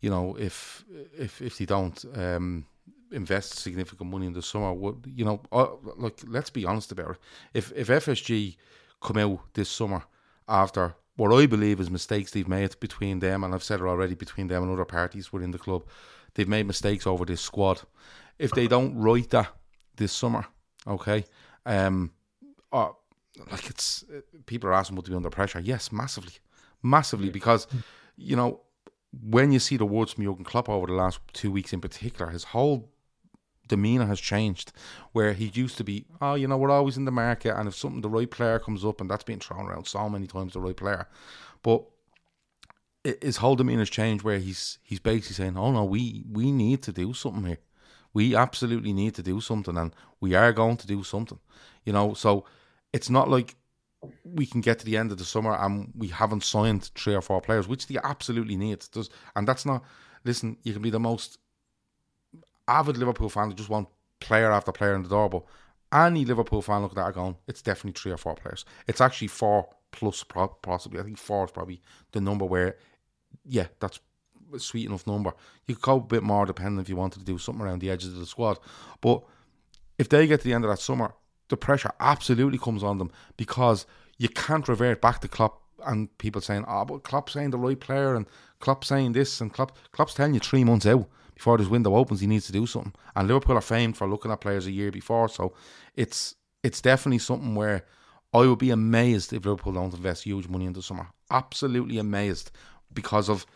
[0.00, 0.84] you know, if
[1.16, 2.66] if if they don't um,
[3.12, 7.12] invest significant money in the summer, what you know, uh, like let's be honest about
[7.12, 7.16] it.
[7.54, 8.56] If if FSG
[9.00, 10.02] come out this summer
[10.48, 14.14] after what I believe is mistakes they've made between them, and I've said it already
[14.14, 15.84] between them and other parties within the club,
[16.34, 17.82] they've made mistakes over this squad.
[18.38, 19.48] If they don't right that
[19.96, 20.46] this summer,
[20.86, 21.24] okay,
[21.66, 22.12] um,
[22.72, 22.90] uh,
[23.50, 24.04] like it's
[24.46, 25.60] people are asking would they be under pressure?
[25.60, 26.34] Yes, massively,
[26.82, 27.66] massively, because
[28.16, 28.60] you know
[29.12, 32.30] when you see the words from Jurgen Klopp over the last two weeks in particular,
[32.30, 32.90] his whole
[33.68, 34.72] demeanor has changed.
[35.12, 37.74] Where he used to be, oh, you know, we're always in the market, and if
[37.74, 40.60] something the right player comes up, and that's been thrown around so many times, the
[40.60, 41.08] right player,
[41.62, 41.84] but
[43.22, 44.24] his whole demeanour has changed.
[44.24, 47.58] Where he's he's basically saying, oh no, we we need to do something here.
[48.14, 51.38] We absolutely need to do something, and we are going to do something.
[51.84, 52.44] You know, so
[52.92, 53.56] it's not like
[54.24, 57.22] we can get to the end of the summer and we haven't signed three or
[57.22, 58.84] four players, which they absolutely need.
[58.92, 59.84] Does and that's not.
[60.24, 61.38] Listen, you can be the most
[62.68, 63.88] avid Liverpool fan that just want
[64.20, 65.44] player after player in the door, but
[65.92, 68.64] any Liverpool fan looking at that going, it's definitely three or four players.
[68.86, 70.24] It's actually four plus,
[70.62, 71.00] possibly.
[71.00, 71.80] I think four is probably
[72.12, 72.76] the number where,
[73.44, 74.00] yeah, that's
[74.54, 75.32] a sweet enough number.
[75.66, 77.90] You could go a bit more depending if you wanted to do something around the
[77.90, 78.58] edges of the squad,
[79.00, 79.22] but
[79.98, 81.14] if they get to the end of that summer,
[81.48, 83.86] the pressure absolutely comes on them because
[84.18, 87.78] you can't revert back to Klopp and people saying, "Oh, but Klopp's saying the right
[87.78, 88.26] player and
[88.60, 91.08] Klopp saying this and Klopp Klopp's telling you three months out
[91.38, 94.30] before this window opens he needs to do something." And Liverpool are famed for looking
[94.30, 95.54] at players a year before, so
[95.96, 97.84] it's it's definitely something where
[98.32, 101.08] I would be amazed if Liverpool don't invest huge money in the summer.
[101.30, 102.50] Absolutely amazed
[102.92, 103.46] because of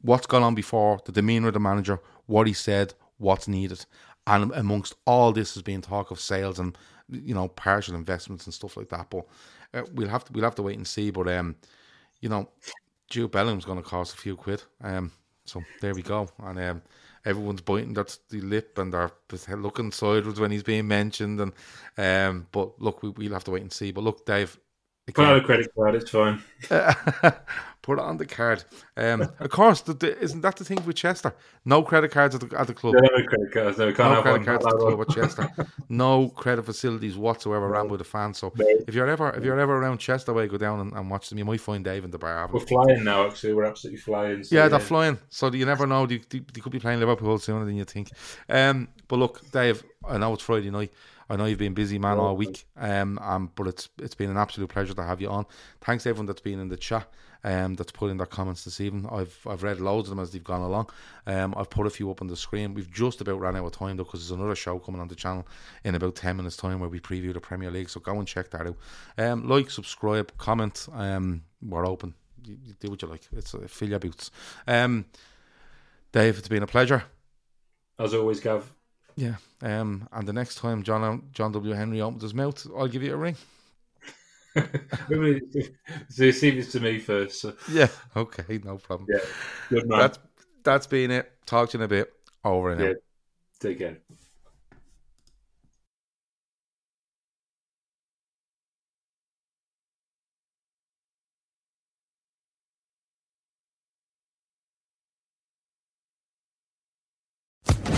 [0.00, 3.84] what's gone on before, the demeanour of the manager, what he said, what's needed.
[4.26, 6.76] And amongst all this has been talk of sales and
[7.08, 9.10] you know, partial investments and stuff like that.
[9.10, 9.26] But
[9.74, 11.10] uh, we'll have to we'll have to wait and see.
[11.10, 11.56] But um,
[12.20, 12.48] you know,
[13.10, 14.62] Jude Bellingham's going to cost a few quid.
[14.82, 15.12] Um,
[15.44, 16.28] so there we go.
[16.38, 16.82] And um,
[17.24, 19.10] everyone's biting that's the lip and they're
[19.56, 21.40] looking sideways when he's being mentioned.
[21.40, 21.52] And
[21.98, 23.92] um, but look, we, we'll have to wait and see.
[23.92, 24.58] But look, Dave.
[25.06, 26.42] Put out a credit card, it's fine.
[27.82, 28.62] Put it on the card.
[28.96, 31.34] Um, of course, the, the, isn't that the thing with Chester?
[31.64, 32.94] No credit cards at the, at the club.
[32.94, 33.76] No credit cards.
[33.78, 35.50] No, can't no have credit cards at the club at Chester.
[35.88, 38.38] no credit facilities whatsoever around with the fans.
[38.38, 41.28] So if you're ever if you're ever around Chester way, go down and, and watch
[41.28, 41.38] them.
[41.38, 42.48] You might find Dave in the bar.
[42.52, 43.26] We're flying now.
[43.26, 44.44] Actually, we're absolutely flying.
[44.44, 45.18] So yeah, they're flying.
[45.30, 46.06] So you never know.
[46.06, 48.12] They, they, they could be playing Liverpool sooner than you think.
[48.48, 50.92] Um, but look, Dave, I know it's Friday night.
[51.28, 54.36] I know you've been busy man all week, um, um, but it's it's been an
[54.36, 55.46] absolute pleasure to have you on.
[55.80, 57.08] Thanks everyone that's been in the chat,
[57.44, 59.08] um, that's put in their comments this evening.
[59.10, 60.90] I've I've read loads of them as they've gone along.
[61.26, 62.74] Um, I've put a few up on the screen.
[62.74, 65.14] We've just about ran out of time though, because there's another show coming on the
[65.14, 65.46] channel
[65.84, 67.88] in about ten minutes' time where we preview the Premier League.
[67.88, 68.76] So go and check that out.
[69.16, 70.88] Um, like, subscribe, comment.
[70.92, 72.14] Um, we're open.
[72.44, 73.28] You, you do what you like.
[73.32, 74.30] It's uh, fill your boots.
[74.66, 75.06] Um,
[76.10, 77.04] Dave, it's been a pleasure.
[77.98, 78.70] As always, Gav.
[79.16, 79.36] Yeah.
[79.60, 81.74] Um, and the next time John John W.
[81.74, 83.36] Henry opens his mouth, I'll give you a ring.
[84.54, 87.40] so you see this to me first.
[87.40, 87.54] So.
[87.70, 87.88] Yeah.
[88.16, 88.60] Okay.
[88.64, 89.08] No problem.
[89.10, 89.20] Yeah.
[89.68, 89.98] Good man.
[89.98, 90.18] That's
[90.62, 91.32] that's been it.
[91.46, 92.12] Talk to you in a bit.
[92.44, 92.88] Over and yeah.
[92.88, 92.96] out.
[93.60, 93.98] Take care.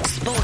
[0.07, 0.44] Sports